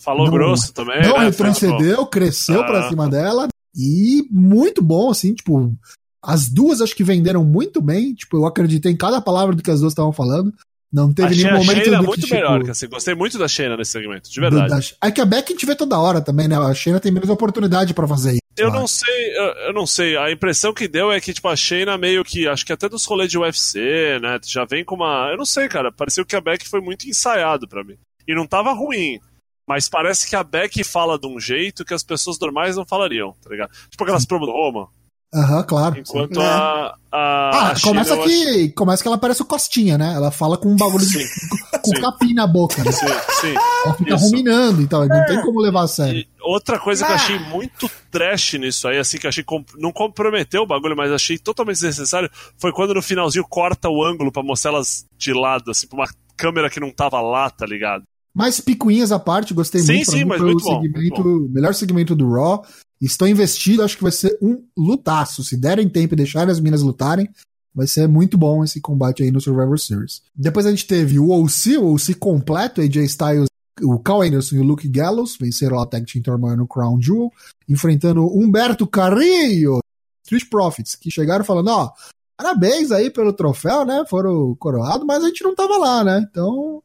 [0.00, 1.02] Falou não- grosso também.
[1.02, 1.26] não né?
[1.26, 2.66] retrocedeu, cresceu Ah.
[2.66, 5.74] pra cima dela e muito bom, assim, tipo,
[6.22, 9.70] as duas acho que venderam muito bem, tipo, eu acreditei em cada palavra do que
[9.70, 10.52] as duas estavam falando.
[10.96, 12.70] Não teve Achei nenhum a momento Shayna do muito tipo, melhor.
[12.70, 14.70] Assim, gostei muito da Shayna nesse segmento, de verdade.
[15.00, 16.56] da- É que a Beck a gente vê toda hora também, né?
[16.56, 18.40] A Shayna tem menos oportunidade pra fazer isso.
[18.56, 18.78] Eu acho.
[18.78, 20.16] não sei, eu, eu não sei.
[20.16, 23.04] A impressão que deu é que, tipo, a Shayna meio que, acho que até dos
[23.04, 24.40] rolês de UFC, né?
[24.46, 25.28] Já vem com uma.
[25.30, 25.92] Eu não sei, cara.
[25.92, 27.96] Pareceu que a Beck foi muito ensaiado pra mim.
[28.26, 29.20] E não tava ruim.
[29.68, 33.34] Mas parece que a Beck fala de um jeito que as pessoas normais não falariam,
[33.42, 33.70] tá ligado?
[33.90, 34.88] Tipo aquelas promos do Roma.
[35.34, 35.98] Aham, claro.
[35.98, 36.46] Enquanto É.
[36.46, 36.94] a.
[37.12, 40.12] a Ah, a começa que, começa que ela parece o Costinha, né?
[40.14, 41.46] Ela fala com um bagulho de, Sim,
[41.82, 42.00] com sim.
[42.02, 42.90] capim na boca, né?
[42.90, 43.06] acho- Sim,
[43.40, 43.54] sim.
[43.84, 44.24] Ela fica Isso.
[44.26, 46.20] ruminando e tal, não tem como levar a sério.
[46.20, 47.18] E outra coisa que eu Ah.
[47.18, 51.10] achei muito trash nisso aí, assim, que eu achei com- não comprometeu o bagulho, mas
[51.10, 55.70] achei totalmente desnecessário, foi quando no finalzinho corta o ângulo pra mostrar elas de lado,
[55.70, 58.04] assim, pra uma câmera que não tava lá, tá ligado?
[58.34, 60.10] Mas picuinhas à parte, gostei Sim, muito.
[60.10, 62.62] sim, mim mas muito o bom, segmento, muito melhor segmento do Raw.
[63.00, 65.44] Estou investido, acho que vai ser um lutaço.
[65.44, 67.28] Se derem tempo e deixarem as minas lutarem,
[67.74, 70.22] vai ser muito bom esse combate aí no Survivor Series.
[70.34, 73.48] Depois a gente teve o OC, o OC completo, AJ Styles,
[73.82, 77.30] o Cal Anderson e o Luke Gallows, venceram a Tag Team Turmoil no Crown Jewel,
[77.68, 79.80] enfrentando Humberto Carrillo,
[80.24, 81.92] Street Profits, que chegaram falando, ó,
[82.34, 86.82] parabéns aí pelo troféu, né, foram coroados, mas a gente não tava lá, né, então...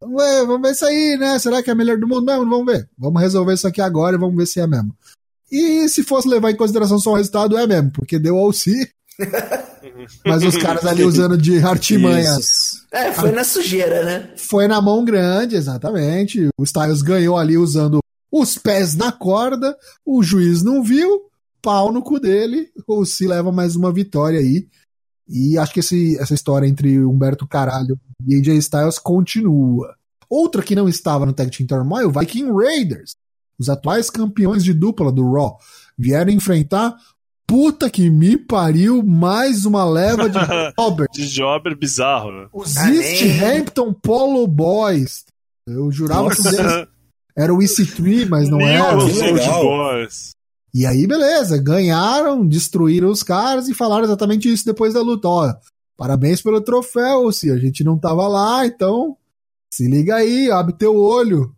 [0.00, 1.36] Vamos ver, vamos ver isso aí, né?
[1.40, 2.48] Será que é a melhor do mundo mesmo?
[2.48, 2.88] Vamos ver.
[2.96, 4.96] Vamos resolver isso aqui agora e vamos ver se é mesmo.
[5.50, 8.88] E se fosse levar em consideração só o resultado, é mesmo, porque deu OC.
[10.24, 12.86] Mas os caras ali usando de artimanha Isso.
[12.92, 14.30] É, foi na sujeira, né?
[14.36, 16.48] foi na mão grande, exatamente.
[16.58, 17.98] O Styles ganhou ali usando
[18.30, 21.22] os pés na corda, o juiz não viu,
[21.62, 24.68] pau no cu dele, o Se leva mais uma vitória aí.
[25.28, 29.94] E acho que esse- essa história entre Humberto Caralho e AJ Styles continua.
[30.30, 33.14] Outra que não estava no Tag Team Turmoil, Viking Raiders.
[33.58, 35.56] Os atuais campeões de dupla do Raw
[35.96, 36.94] vieram enfrentar
[37.46, 40.38] puta que me pariu mais uma leva de
[40.78, 41.08] Robert.
[41.12, 42.46] De jobber bizarro, né?
[42.52, 43.58] Os Ah, East nem.
[43.60, 45.24] Hampton Polo Boys.
[45.66, 46.86] Eu jurava que eles
[47.36, 48.96] era o EC3, mas não New era.
[48.98, 49.62] que legal.
[49.62, 50.30] Boys.
[50.74, 55.26] E aí, beleza, ganharam, destruíram os caras e falaram exatamente isso depois da luta.
[55.28, 55.52] Ó,
[55.96, 59.16] parabéns pelo troféu, se a gente não tava lá, então
[59.72, 61.54] se liga aí, abre teu olho.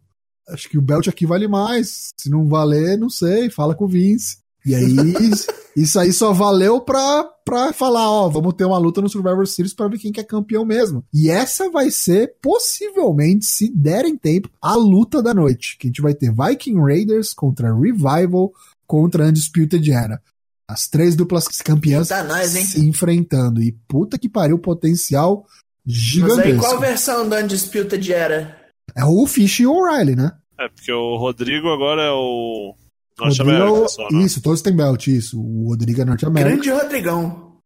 [0.53, 2.11] Acho que o belt aqui vale mais.
[2.16, 4.38] Se não valer, não sei, fala com o Vince.
[4.64, 4.84] E aí,
[5.74, 9.74] isso aí só valeu pra, pra falar, ó, vamos ter uma luta no Survivor Series
[9.74, 11.05] pra ver quem que é campeão mesmo.
[11.12, 15.76] E essa vai ser, possivelmente, se derem tempo, a luta da noite.
[15.78, 18.53] Que a gente vai ter Viking Raiders contra Revival
[18.86, 20.20] contra Undisputed Era.
[20.68, 23.62] As três duplas campeãs nós, se enfrentando.
[23.62, 25.44] E puta que pariu, potencial
[25.84, 26.42] Mas gigantesco.
[26.42, 28.59] aí qual versão da Undisputed era?
[28.97, 30.32] É o Fish e o O'Reilly, né?
[30.59, 32.74] É, porque o Rodrigo agora é o.
[33.18, 34.22] Rodrigo, Norte-América só, né?
[34.22, 35.41] Isso, todos têm belt, isso.
[35.41, 36.51] O Rodrigo é norte-américa.
[36.51, 37.57] Grande Rodrigão.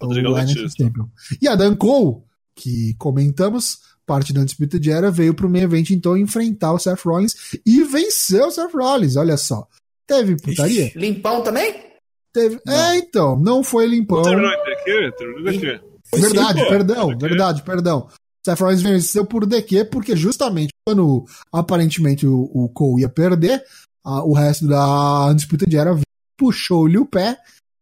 [0.00, 0.48] Rodrigão o.
[0.48, 1.08] Champion.
[1.40, 2.22] E a Dan Cole,
[2.54, 7.34] que comentamos, parte da Undisputed Era, veio pro main event então enfrentar o Seth Rollins
[7.64, 9.66] e venceu o Seth Rollins, olha só.
[10.06, 10.92] Teve putaria?
[10.94, 11.74] Limpão também?
[12.32, 12.60] Teve.
[12.66, 14.22] É, então, não foi limpão.
[14.22, 15.12] Terminou aqui?
[15.16, 15.80] Terminou aqui.
[16.10, 18.08] Foi Verdade, sim, perdão, verdade, perdão.
[18.44, 23.62] Seth Rollins venceu por DQ, porque justamente quando aparentemente o, o Cole ia perder,
[24.04, 25.98] a- o resto da Undisputed Era
[26.38, 27.38] puxou-lhe o pé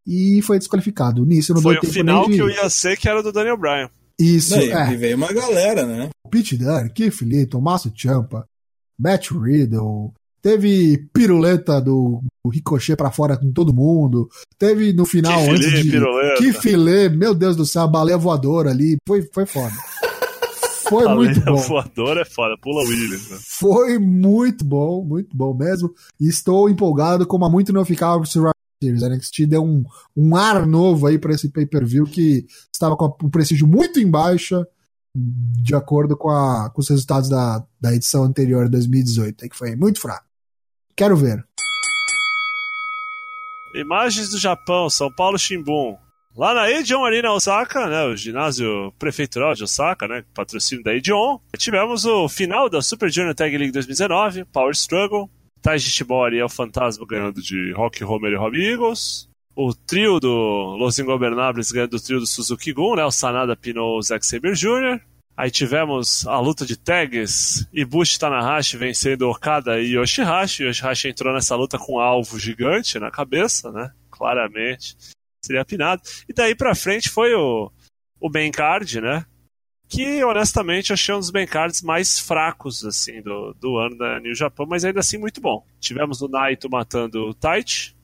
[0.07, 1.25] e foi desqualificado.
[1.25, 2.35] Nisso não Foi deu o final de...
[2.35, 3.89] que eu ia ser, que era do Daniel Bryan.
[4.21, 4.93] Isso, e- é.
[4.93, 6.11] E veio uma galera, né?
[6.31, 8.45] Pete Dunne, Keith Lee, Tommaso Ciampa,
[8.99, 15.43] Matt Riddle, teve piruleta do, do Ricochet pra fora com todo mundo, teve no final
[15.45, 15.91] Que antes filé, de...
[15.91, 16.35] piruleta.
[16.43, 19.73] Que filé, meu Deus do céu, a baleia voadora ali, foi, foi foda.
[20.89, 21.57] Foi A muito bom.
[21.57, 23.31] voadora é foda, pula Williams.
[23.31, 23.39] Né?
[23.41, 25.93] Foi muito bom, muito bom mesmo.
[26.21, 29.03] E estou empolgado como há muito não ficava pro Survivor Series.
[29.03, 29.85] A NXT deu um,
[30.17, 34.67] um ar novo aí para esse pay-per-view que estava com o prestígio muito em baixa,
[35.15, 39.77] de acordo com, a, com os resultados da, da edição anterior, 2018, aí que foi
[39.77, 40.25] muito fraco.
[40.97, 41.45] Quero ver.
[43.75, 45.97] Imagens do Japão, São Paulo Shimbun.
[46.35, 51.39] Lá na Edion Arena Osaka, né, o ginásio prefeitural de Osaka, né, patrocínio da Edion,
[51.59, 55.29] tivemos o final da Super Junior Tag League 2019, Power Struggle,
[55.61, 60.75] Taiji Shibori é o Fantasma ganhando de Rock Homer e Robbie Eagles, o trio do
[60.79, 65.01] Los Ingobernables ganhando do trio do Suzuki Gun, né, o Sanada Pino Zack Saber Jr.,
[65.35, 70.65] Aí tivemos a luta de tags, Ibushi Tanahashi vencendo Okada e Yoshihashi.
[70.65, 73.91] Yoshihashi entrou nessa luta com um alvo gigante na cabeça, né?
[74.11, 74.95] Claramente.
[75.45, 76.03] Seria pinado.
[76.29, 77.71] E daí pra frente foi o,
[78.21, 79.27] o main card, né?
[79.89, 84.35] Que honestamente achei um dos main cards mais fracos, assim, do, do ano da New
[84.35, 85.67] Japan, mas ainda assim muito bom.
[85.81, 87.95] Tivemos o Naito matando o Taichi,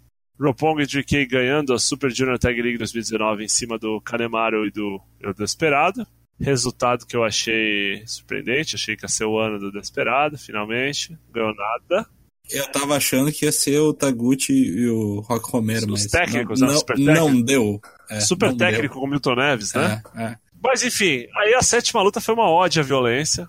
[0.41, 5.01] Roppongi DK ganhando a Super Junior Tag League 2019 em cima do Kanemaru e do
[5.20, 6.07] Eu Desperado.
[6.41, 11.18] Resultado que eu achei surpreendente, achei que ia ser o ano do Desperado, finalmente.
[11.32, 12.09] Ganhou nada.
[12.51, 16.07] Eu tava achando que ia ser o Taguchi e o Rock Romero, Os mas.
[16.07, 16.73] técnicos, não, né?
[16.73, 17.15] não, Super técnico.
[17.15, 17.81] não deu.
[18.11, 20.03] É, Super não técnico com o Milton Neves, né?
[20.15, 20.23] deu.
[20.23, 20.39] É, é.
[20.63, 23.49] Mas enfim, aí a sétima luta foi uma ódio à violência.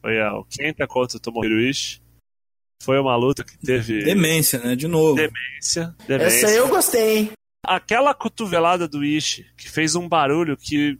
[0.00, 2.00] Foi a- o Kenta contra o Tomohiro Ishii.
[2.82, 4.76] Foi uma luta que teve Demência, né?
[4.76, 5.16] De novo.
[5.16, 5.94] demência.
[6.06, 6.36] demência.
[6.36, 7.30] Essa aí eu gostei, hein?
[7.66, 10.96] Aquela cotovelada do Ishii, que fez um barulho que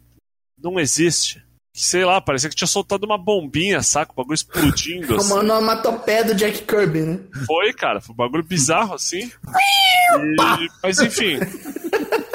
[0.61, 1.46] não existe.
[1.79, 4.11] Sei lá, parecia que tinha soltado uma bombinha, saca?
[4.11, 5.13] O bagulho explodindo.
[5.13, 5.33] Uma assim.
[5.35, 7.21] onomatopeia do Jack Kirby, né?
[7.47, 8.01] Foi, cara.
[8.01, 9.31] Foi um bagulho bizarro assim.
[9.47, 11.39] E- mas enfim.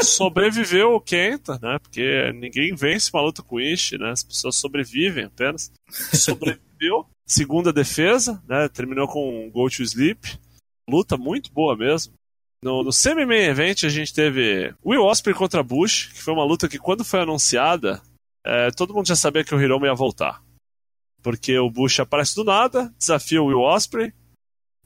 [0.03, 1.79] Sobreviveu o Kenta, né?
[1.81, 4.11] Porque ninguém vence uma luta com o Ishii, né?
[4.11, 5.71] As pessoas sobrevivem apenas.
[6.13, 7.07] Sobreviveu.
[7.25, 8.67] Segunda defesa, né?
[8.69, 10.37] Terminou com um Go to Sleep.
[10.87, 12.13] Luta muito boa mesmo.
[12.63, 16.67] No, no semi-main event a gente teve Will Ospreay contra Bush, que foi uma luta
[16.69, 17.99] que quando foi anunciada,
[18.45, 20.41] é, todo mundo já sabia que o Hiromu ia voltar.
[21.21, 24.11] Porque o Bush aparece do nada, desafia o Will Ospreay,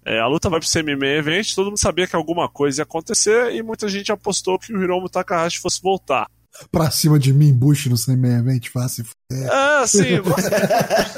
[0.06, 3.56] é, a luta vai pro semi-main event, todo mundo sabia que alguma coisa ia acontecer
[3.56, 6.28] e muita gente apostou que o Hiromu Takahashi fosse voltar.
[6.72, 9.04] Pra cima de mim, Bush no semi event fácil.
[9.32, 9.48] É,
[9.82, 10.24] assim, eu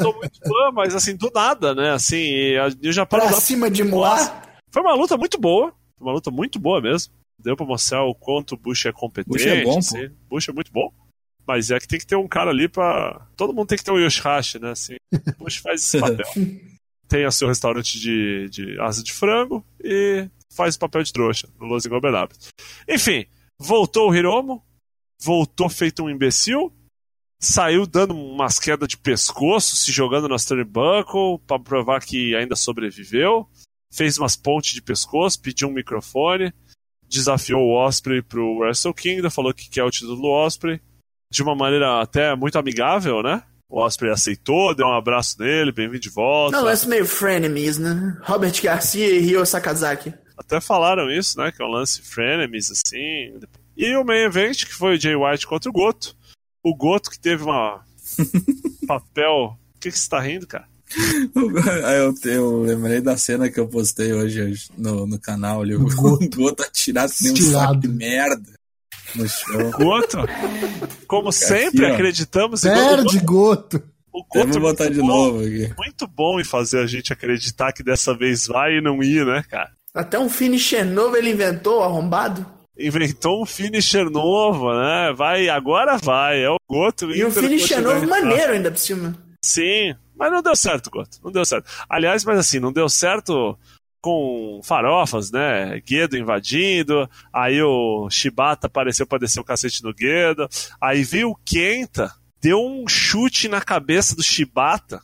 [0.01, 1.91] sou muito fã, mas assim, do nada, né?
[1.91, 4.41] Assim, e a New Japan Pra cima de Moá.
[4.71, 7.13] foi uma luta muito boa, foi uma luta muito boa mesmo.
[7.37, 9.29] Deu pra mostrar o quanto o Bush é competente.
[9.29, 9.79] Bush é bom, pô.
[9.79, 10.09] assim.
[10.29, 10.91] Bush é muito bom.
[11.47, 13.25] Mas é que tem que ter um cara ali pra.
[13.37, 14.71] Todo mundo tem que ter um Yoshihashi, né?
[14.71, 14.97] Assim,
[15.39, 16.25] Bush faz esse papel.
[17.07, 21.47] tem o seu restaurante de, de asa de frango e faz o papel de trouxa
[21.59, 22.49] no Los Ingobernables.
[22.87, 23.25] Enfim,
[23.57, 24.61] voltou o Hiromo,
[25.21, 26.73] voltou feito um imbecil,
[27.39, 33.47] saiu dando umas quedas de pescoço, se jogando nas turnbuckle para provar que ainda sobreviveu,
[33.93, 36.53] fez umas pontes de pescoço, pediu um microfone,
[37.07, 40.81] desafiou o Osprey pro Wrestle Kingdom, falou que quer o título do Osprey,
[41.29, 43.43] de uma maneira até muito amigável, né?
[43.69, 46.55] O Osprey aceitou, deu um abraço nele, bem-vindo de volta.
[46.55, 48.17] Não, lance meio frenemies, né?
[48.23, 50.13] Robert Garcia e Ryo Sakazaki.
[50.37, 51.51] Até falaram isso, né?
[51.51, 53.33] Que é um lance frenemies, assim.
[53.75, 56.15] E o main event, que foi o Jay White contra o Goto.
[56.63, 57.81] O Goto que teve uma
[58.87, 59.57] papel.
[59.73, 60.67] Por que, que você tá rindo, cara?
[61.85, 65.75] Aí eu, eu lembrei da cena que eu postei hoje, no, no canal ali.
[65.75, 66.63] O O Goto.
[66.63, 67.67] Atirado que nem um Estirado.
[67.67, 68.53] saco de merda.
[69.71, 70.17] Goto,
[71.07, 71.93] como sempre, ó.
[71.93, 72.95] acreditamos em Goto.
[72.95, 73.83] Perde Goto.
[74.13, 75.73] O Vamos Goto é botar muito de bom, novo aqui.
[75.77, 79.43] Muito bom em fazer a gente acreditar que dessa vez vai e não ir, né,
[79.49, 79.71] cara?
[79.93, 82.45] Até um finisher novo ele inventou, arrombado.
[82.77, 85.13] Inventou um finisher novo, né?
[85.15, 86.43] Vai, agora vai.
[86.43, 87.11] É o Goto.
[87.11, 89.15] E um finisher novo maneiro ainda por cima.
[89.43, 91.17] Sim, mas não deu certo, Goto.
[91.23, 91.69] Não deu certo.
[91.89, 93.57] Aliás, mas assim, não deu certo
[94.07, 95.81] com farofas, né?
[95.81, 100.47] Guedo invadindo, aí o Shibata apareceu pra descer o cacete no Guedo,
[100.79, 105.01] aí veio o Kenta, deu um chute na cabeça do Shibata,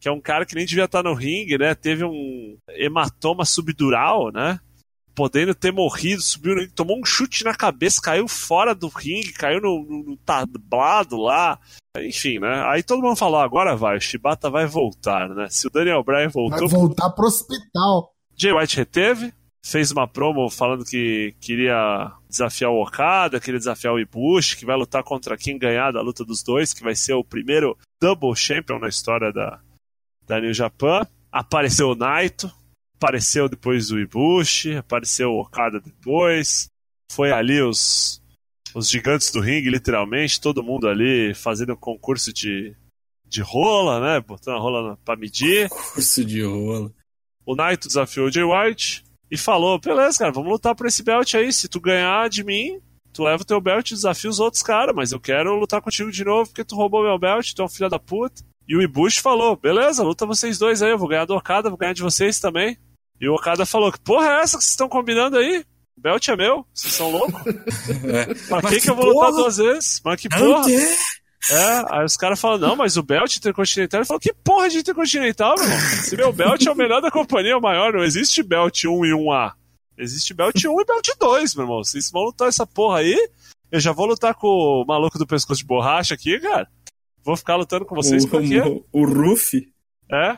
[0.00, 1.72] que é um cara que nem devia estar no ringue, né?
[1.72, 4.58] Teve um hematoma subdural, né?
[5.14, 9.84] Podendo ter morrido, subiu, tomou um chute na cabeça, caiu fora do ringue, caiu no,
[9.84, 11.60] no, no tablado lá.
[11.96, 12.64] Enfim, né?
[12.66, 15.46] Aí todo mundo falou, agora vai, o Shibata vai voltar, né?
[15.48, 18.11] Se o Daniel Bryan Vai voltou, voltar pro hospital.
[18.36, 19.32] Jay White reteve,
[19.64, 24.76] fez uma promo falando que queria desafiar o Okada, queria desafiar o Ibushi, que vai
[24.76, 28.78] lutar contra quem ganhar da luta dos dois, que vai ser o primeiro Double Champion
[28.78, 29.60] na história da,
[30.26, 31.06] da New Japan.
[31.30, 32.52] Apareceu o Naito,
[32.96, 36.66] apareceu depois o Ibushi, apareceu o Okada depois.
[37.10, 38.20] Foi ali os,
[38.74, 42.74] os gigantes do ringue, literalmente, todo mundo ali fazendo um concurso de,
[43.24, 44.20] de rola, né?
[44.20, 45.68] Botando a rola pra medir.
[45.68, 46.92] Curso de rolo.
[47.46, 51.34] O Naito desafiou o Jay White e falou: beleza, cara, vamos lutar por esse belt
[51.34, 51.52] aí.
[51.52, 52.78] Se tu ganhar de mim,
[53.12, 56.10] tu leva o teu belt e desafia os outros caras, mas eu quero lutar contigo
[56.10, 58.42] de novo porque tu roubou meu belt, tu é um filho da puta.
[58.68, 61.78] E o Ibushi falou: beleza, luta vocês dois aí, eu vou ganhar do Okada, vou
[61.78, 62.76] ganhar de vocês também.
[63.20, 65.64] E o Okada falou: que porra é essa que vocês estão combinando aí?
[65.96, 67.40] belt é meu, vocês são loucos?
[67.46, 68.34] É.
[68.48, 69.42] Pra que, que que eu vou lutar porra?
[69.42, 70.00] duas vezes?
[70.04, 70.64] Mas que Não porra?
[70.64, 70.96] tem.
[71.50, 74.00] É, aí os caras falam, não, mas o belt intercontinental.
[74.00, 75.80] Ele falou, que porra de intercontinental, meu irmão?
[76.02, 79.04] Se meu belt é o melhor da companhia, é o maior, não existe belt 1
[79.06, 79.52] e 1A.
[79.98, 81.84] Existe belt 1 e belt 2, meu irmão.
[81.84, 83.16] Vocês vão lutar essa porra aí,
[83.70, 86.68] eu já vou lutar com o maluco do pescoço de borracha aqui, cara.
[87.24, 88.60] Vou ficar lutando com vocês por quê?
[88.60, 89.66] O, o, o Ruff.
[90.10, 90.36] É.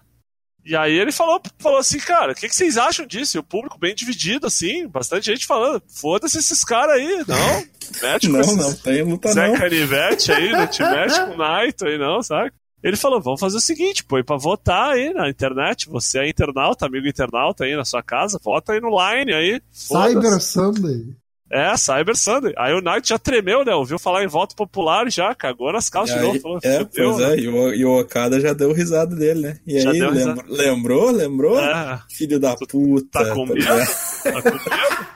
[0.65, 3.37] E aí ele falou, falou assim, cara, o que, que vocês acham disso?
[3.37, 7.65] E o público bem dividido, assim, bastante gente falando, foda-se esses caras aí, não,
[8.03, 9.57] mete com Não, esses não tem luta Zé não.
[9.57, 12.51] Canivete aí, não te mete com o Naito aí não, sabe?
[12.83, 16.87] Ele falou, vamos fazer o seguinte, põe pra votar aí na internet, você é internauta,
[16.87, 19.62] amigo internauta aí na sua casa, vota aí no Line aí.
[19.71, 21.15] Cyber Sunday.
[21.51, 22.53] É, Cyber Sunday.
[22.57, 23.74] Aí o Naito já tremeu, né?
[23.74, 26.40] Ouviu falar em voto popular já, cagou nas E calças de novo.
[26.40, 29.40] Falou, é, "Fudeu, pois né?" é, e o, e o Okada já deu risada dele,
[29.40, 29.59] né?
[29.66, 30.01] E Já aí,
[30.49, 31.11] lembrou?
[31.11, 31.61] Lembrou?
[31.61, 33.07] É, Filho da puta.
[33.24, 33.55] tá com medo?
[33.59, 33.86] ligado?
[34.22, 35.14] tá com medo?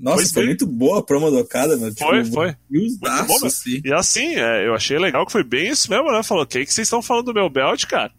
[0.00, 1.92] Nossa, Pois foi muito boa a promo do Okada, meu.
[1.94, 2.56] Foi, tipo, foi.
[2.70, 3.46] viusaço, bom, meu.
[3.46, 3.82] assim.
[3.84, 6.22] E assim, é, eu achei legal que foi bem isso mesmo, né?
[6.22, 8.10] Falou, o que, que vocês estão falando do meu belt, cara?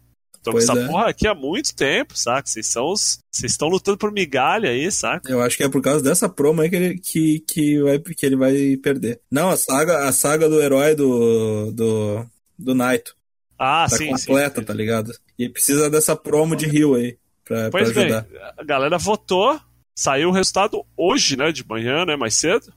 [0.42, 0.86] Tô com essa é.
[0.86, 2.48] porra aqui há muito tempo, saca?
[2.48, 3.18] Vocês são os.
[3.30, 5.30] Vocês estão lutando por migalha aí, saca?
[5.30, 8.26] Eu acho que é por causa dessa promo aí que ele, que, que, vai, que
[8.26, 9.20] ele vai perder.
[9.30, 12.26] Não, a saga, a saga do herói do, do,
[12.58, 13.14] do Naito.
[13.58, 14.66] Ah, Tá sim, completa, sim.
[14.66, 15.12] tá ligado?
[15.38, 17.16] E precisa dessa promo de Rio aí.
[17.44, 18.26] Pra, pra Pois bem, ajudar.
[18.58, 19.60] a galera votou,
[19.96, 21.52] saiu o resultado hoje, né?
[21.52, 22.16] De manhã, né?
[22.16, 22.72] Mais cedo.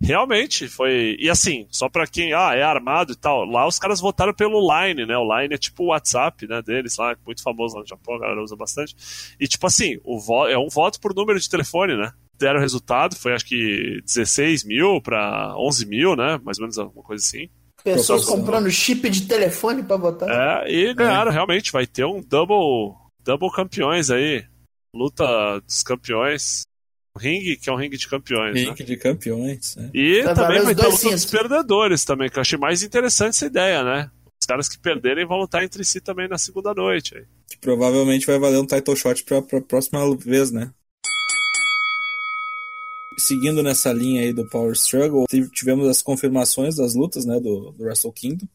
[0.00, 1.16] Realmente foi.
[1.18, 4.60] E assim, só pra quem ah, é armado e tal, lá os caras votaram pelo
[4.60, 5.16] Line, né?
[5.16, 6.60] O Line é tipo o WhatsApp, né?
[6.62, 8.94] Deles lá, muito famoso lá no Japão, a galera usa bastante.
[9.40, 10.46] E tipo assim, o vo...
[10.46, 12.12] é um voto por número de telefone, né?
[12.38, 16.38] Deram o resultado, foi acho que 16 mil pra 11 mil, né?
[16.44, 17.48] Mais ou menos alguma coisa assim.
[17.82, 20.28] Pessoas comprando chip de telefone pra votar.
[20.28, 21.70] É, e ganharam, realmente.
[21.70, 24.44] Vai ter um double, double campeões aí.
[24.92, 26.62] Luta dos campeões.
[27.16, 28.60] Ringue que é um ringue de campeões, né?
[28.62, 29.76] Link de campeões.
[29.76, 29.90] né?
[29.94, 33.30] E Vai também vai os ter luta dos perdedores também, que eu achei mais interessante
[33.30, 34.10] essa ideia, né?
[34.40, 37.16] Os caras que perderem vão lutar entre si também na segunda noite.
[37.16, 37.24] aí.
[37.50, 40.70] Que provavelmente vai valer um title shot pra, pra próxima vez, né?
[43.18, 47.72] Seguindo nessa linha aí do Power Struggle, tive- tivemos as confirmações das lutas, né, do,
[47.72, 48.46] do Wrestle Kingdom.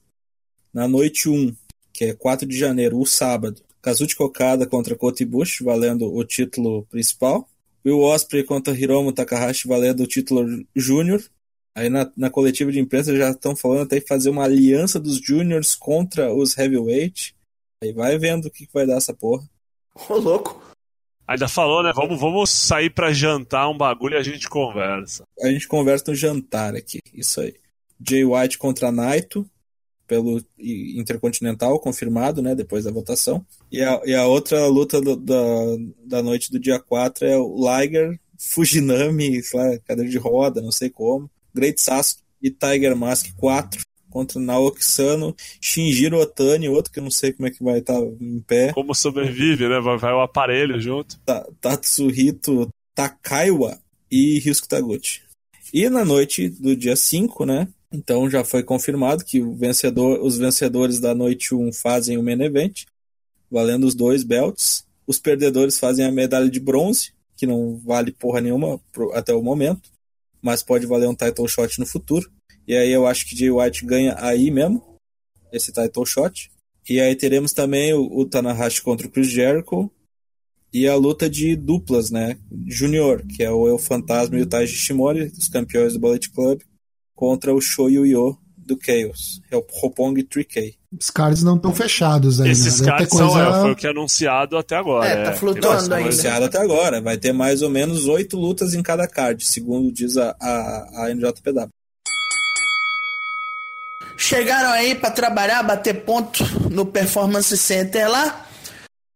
[0.73, 1.53] Na noite 1,
[1.91, 6.85] que é 4 de janeiro, o sábado, Kazuchi Okada contra Kota Ibushi, valendo o título
[6.91, 7.49] principal.
[7.85, 11.23] Will Ospreay contra Hiromu Takahashi, valendo o título júnior.
[11.75, 15.17] Aí na, na coletiva de imprensa já estão falando até em fazer uma aliança dos
[15.17, 17.35] juniors contra os heavyweight.
[17.81, 19.43] Aí vai vendo o que, que vai dar essa porra.
[20.09, 20.61] Ô, louco.
[21.27, 21.93] Ainda falou, né?
[21.95, 25.23] Vamos, vamos sair pra jantar um bagulho e a gente conversa.
[25.41, 26.99] A gente conversa no jantar aqui.
[27.13, 27.55] Isso aí.
[28.05, 29.49] Jay White contra Naito,
[30.11, 32.53] pelo Intercontinental, confirmado, né?
[32.53, 33.45] Depois da votação.
[33.71, 35.41] E a, e a outra luta do- da,
[36.05, 40.71] da noite do dia 4 é o Liger, Fujinami, sei lá, cadeira de roda, não
[40.71, 41.29] sei como.
[41.55, 47.11] Great Sasuke e Tiger Mask 4 contra Naoki Sano, Shinjiro Otani, outro que eu não
[47.11, 48.73] sei como é que vai estar em pé.
[48.73, 49.79] Como sobrevive, né?
[49.79, 51.17] Vai, vai o aparelho junto.
[51.25, 53.79] Ta- Tatsuhito Takaiwa
[54.11, 55.21] e Ryusuke Taguchi.
[55.73, 57.69] E na noite do dia 5, né?
[57.91, 62.85] Então já foi confirmado que vencedor, os vencedores da noite 1 fazem o main event,
[63.49, 64.85] valendo os dois belts.
[65.05, 68.79] Os perdedores fazem a medalha de bronze, que não vale porra nenhuma
[69.13, 69.89] até o momento,
[70.41, 72.31] mas pode valer um title shot no futuro.
[72.65, 74.81] E aí eu acho que Jay White ganha aí mesmo,
[75.51, 76.49] esse title shot.
[76.87, 79.91] E aí teremos também o, o Tanahashi contra o Chris Jericho,
[80.73, 82.37] e a luta de duplas, né?
[82.65, 86.61] Júnior, que é o El Fantasma e o Taiji Shimori, os campeões do Bullet Club,
[87.21, 90.73] contra o Shoyu do Chaos, é o Roppongi 3K.
[90.99, 92.51] Os caras não estão fechados ainda.
[92.51, 95.07] Esses Deve ter caras são, coisa- é, foi o que é anunciado até agora.
[95.07, 96.01] É, tá flutuando ainda.
[96.01, 96.07] coisa.
[96.09, 100.17] Anunciado até agora, vai ter mais ou menos oito lutas em cada card, segundo diz
[100.17, 101.69] a, a, a NJPW.
[104.17, 108.47] Chegaram aí pra trabalhar, bater ponto no Performance Center lá.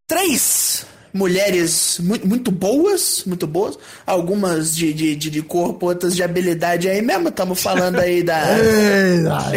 [0.08, 0.86] Três
[1.16, 3.80] mulheres muito, muito boas, muito boas.
[4.06, 7.30] Algumas de, de, de, de corpo, outras de habilidade aí mesmo.
[7.30, 8.44] Estamos falando aí da.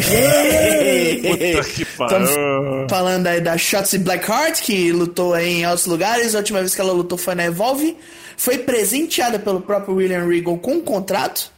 [1.76, 2.30] Estamos
[2.88, 6.36] falando aí da Shotzi Blackheart, que lutou aí em altos lugares.
[6.36, 7.96] A última vez que ela lutou foi na Evolve.
[8.36, 11.50] Foi presenteada pelo próprio William Regal com um contrato.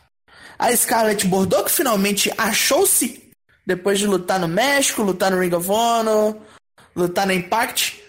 [0.58, 3.22] A Scarlett Bordeaux, que finalmente achou-se
[3.66, 6.36] depois de lutar no México, lutar no Ring of Honor,
[6.96, 7.99] lutar na Impact.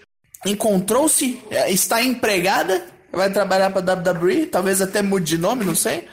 [0.46, 6.08] Encontrou-se, eh, está empregada, vai trabalhar para WWE, talvez até mude de nome, não sei.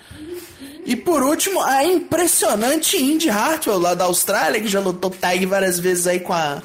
[0.85, 5.79] E por último, a impressionante Indy Hartwell, lá da Austrália, que já lutou tag várias
[5.79, 6.62] vezes aí com a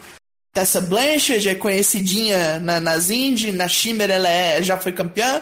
[0.54, 5.42] Tessa Blanchard, é conhecidinha na, nas Indy, na Shimmer ela é, já foi campeã.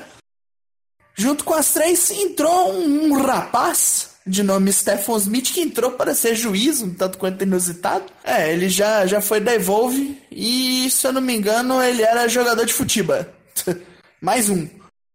[1.16, 6.14] Junto com as três entrou um, um rapaz de nome Stephen Smith que entrou para
[6.14, 8.06] ser juiz, um tanto quanto inusitado.
[8.24, 12.28] É, ele já, já foi da Evolve e, se eu não me engano, ele era
[12.28, 13.26] jogador de futebol.
[14.22, 14.68] Mais um.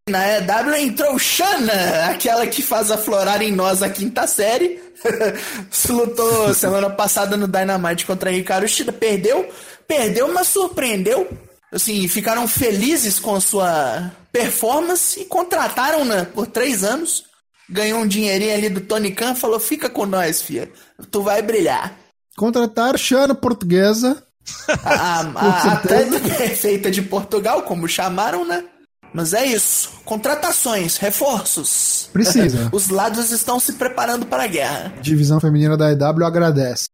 [0.08, 4.80] Na EW entrou Shanna, aquela que faz aflorar em nós a quinta série.
[5.70, 9.48] Se lutou semana passada no Dynamite contra Ricardo Shida, perdeu,
[9.86, 11.28] perdeu, mas surpreendeu.
[11.72, 17.24] Assim, ficaram felizes com sua performance e contrataram-na por três anos.
[17.68, 20.70] Ganhou um dinheirinho ali do Tony Khan, falou: fica com nós, filha,
[21.10, 21.96] tu vai brilhar.
[22.36, 24.22] Contratar Xana portuguesa.
[24.84, 28.64] A, a, a perfeita de Portugal, como chamaram, né?
[29.12, 29.90] Mas é isso.
[30.04, 32.10] Contratações, reforços.
[32.12, 32.68] Precisa.
[32.70, 34.92] Os lados estão se preparando para a guerra.
[35.00, 36.88] Divisão feminina da EW agradece.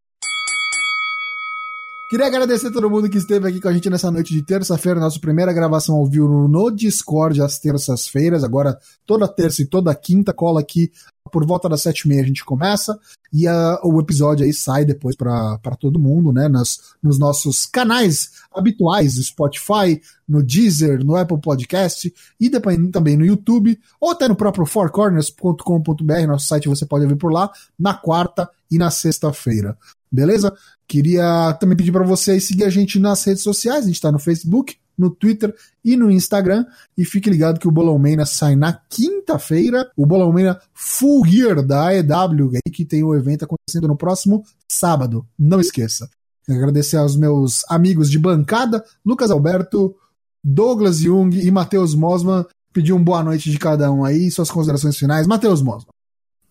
[2.13, 4.99] Queria agradecer a todo mundo que esteve aqui com a gente nessa noite de terça-feira,
[4.99, 8.43] nossa primeira gravação ao vivo no Discord às terças-feiras.
[8.43, 10.91] Agora, toda terça e toda quinta, cola aqui
[11.31, 12.99] por volta das sete e meia a gente começa
[13.31, 16.47] e a, o episódio aí sai depois para todo mundo, né?
[16.47, 23.25] Nas, nos nossos canais habituais, Spotify, no Deezer, no Apple Podcast e depois, também no
[23.25, 28.49] YouTube ou até no próprio fourcorners.com.br, nosso site você pode ouvir por lá, na quarta
[28.69, 29.77] e na sexta-feira.
[30.11, 30.53] Beleza?
[30.87, 33.83] Queria também pedir para vocês seguir a gente nas redes sociais.
[33.83, 36.65] A gente está no Facebook, no Twitter e no Instagram.
[36.97, 39.91] E fique ligado que o Bolão Mania sai na quinta-feira.
[39.95, 45.25] O Bolão Mania Full Gear da EW, que tem o evento acontecendo no próximo sábado.
[45.37, 46.09] Não esqueça.
[46.47, 49.95] Agradecer aos meus amigos de bancada, Lucas Alberto,
[50.43, 52.45] Douglas Jung e Matheus Mosman.
[52.73, 55.27] Pedir uma boa noite de cada um aí, suas considerações finais.
[55.27, 55.93] Matheus Mosman.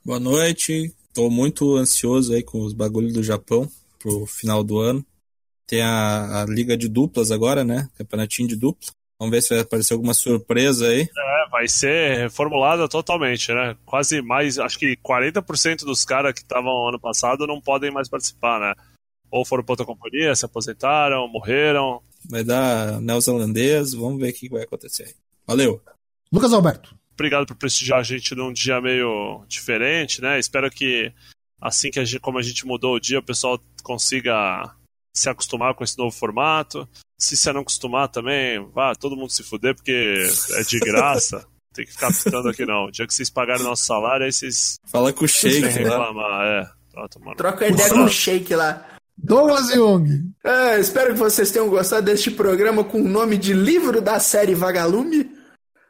[0.04, 0.94] Boa noite.
[1.12, 3.68] Tô muito ansioso aí com os bagulhos do Japão
[3.98, 5.04] pro final do ano.
[5.72, 7.88] Tem a, a liga de duplas agora, né?
[7.96, 8.90] Campeonatinho de dupla.
[9.18, 11.00] Vamos ver se vai aparecer alguma surpresa aí.
[11.00, 13.74] É, vai ser reformulada totalmente, né?
[13.86, 18.60] Quase mais, acho que 40% dos caras que estavam ano passado não podem mais participar,
[18.60, 18.74] né?
[19.30, 22.02] Ou foram para outra companhia, se aposentaram, morreram.
[22.28, 25.14] Vai dar neozelandês, vamos ver o que vai acontecer.
[25.46, 25.80] Valeu.
[26.30, 26.94] Lucas Alberto.
[27.14, 30.38] Obrigado por prestigiar a gente num dia meio diferente, né?
[30.38, 31.10] Espero que
[31.58, 34.70] assim que a gente, como a gente mudou o dia, o pessoal consiga
[35.12, 36.88] se acostumar com esse novo formato.
[37.18, 41.46] Se você não acostumar também, vá todo mundo se fuder, porque é de graça.
[41.72, 42.86] Tem que ficar pitando aqui não.
[42.86, 44.76] O dia que vocês pagarem nosso salário, aí vocês.
[44.86, 46.64] Fala com o shake, reclamar, é.
[46.92, 48.86] Tá, Troca ideia com o shake lá.
[49.16, 50.30] Douglas Young.
[50.44, 54.54] É, espero que vocês tenham gostado deste programa com o nome de livro da série
[54.54, 55.30] Vagalume.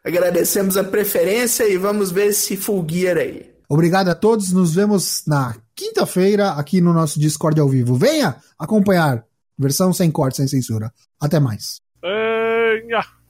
[0.04, 3.51] Agradecemos a preferência e vamos ver esse Full Gear aí.
[3.72, 4.52] Obrigado a todos.
[4.52, 7.94] Nos vemos na quinta-feira aqui no nosso Discord ao vivo.
[7.94, 9.24] Venha acompanhar.
[9.58, 10.92] Versão sem corte, sem censura.
[11.18, 11.80] Até mais.
[12.02, 13.21] Venha!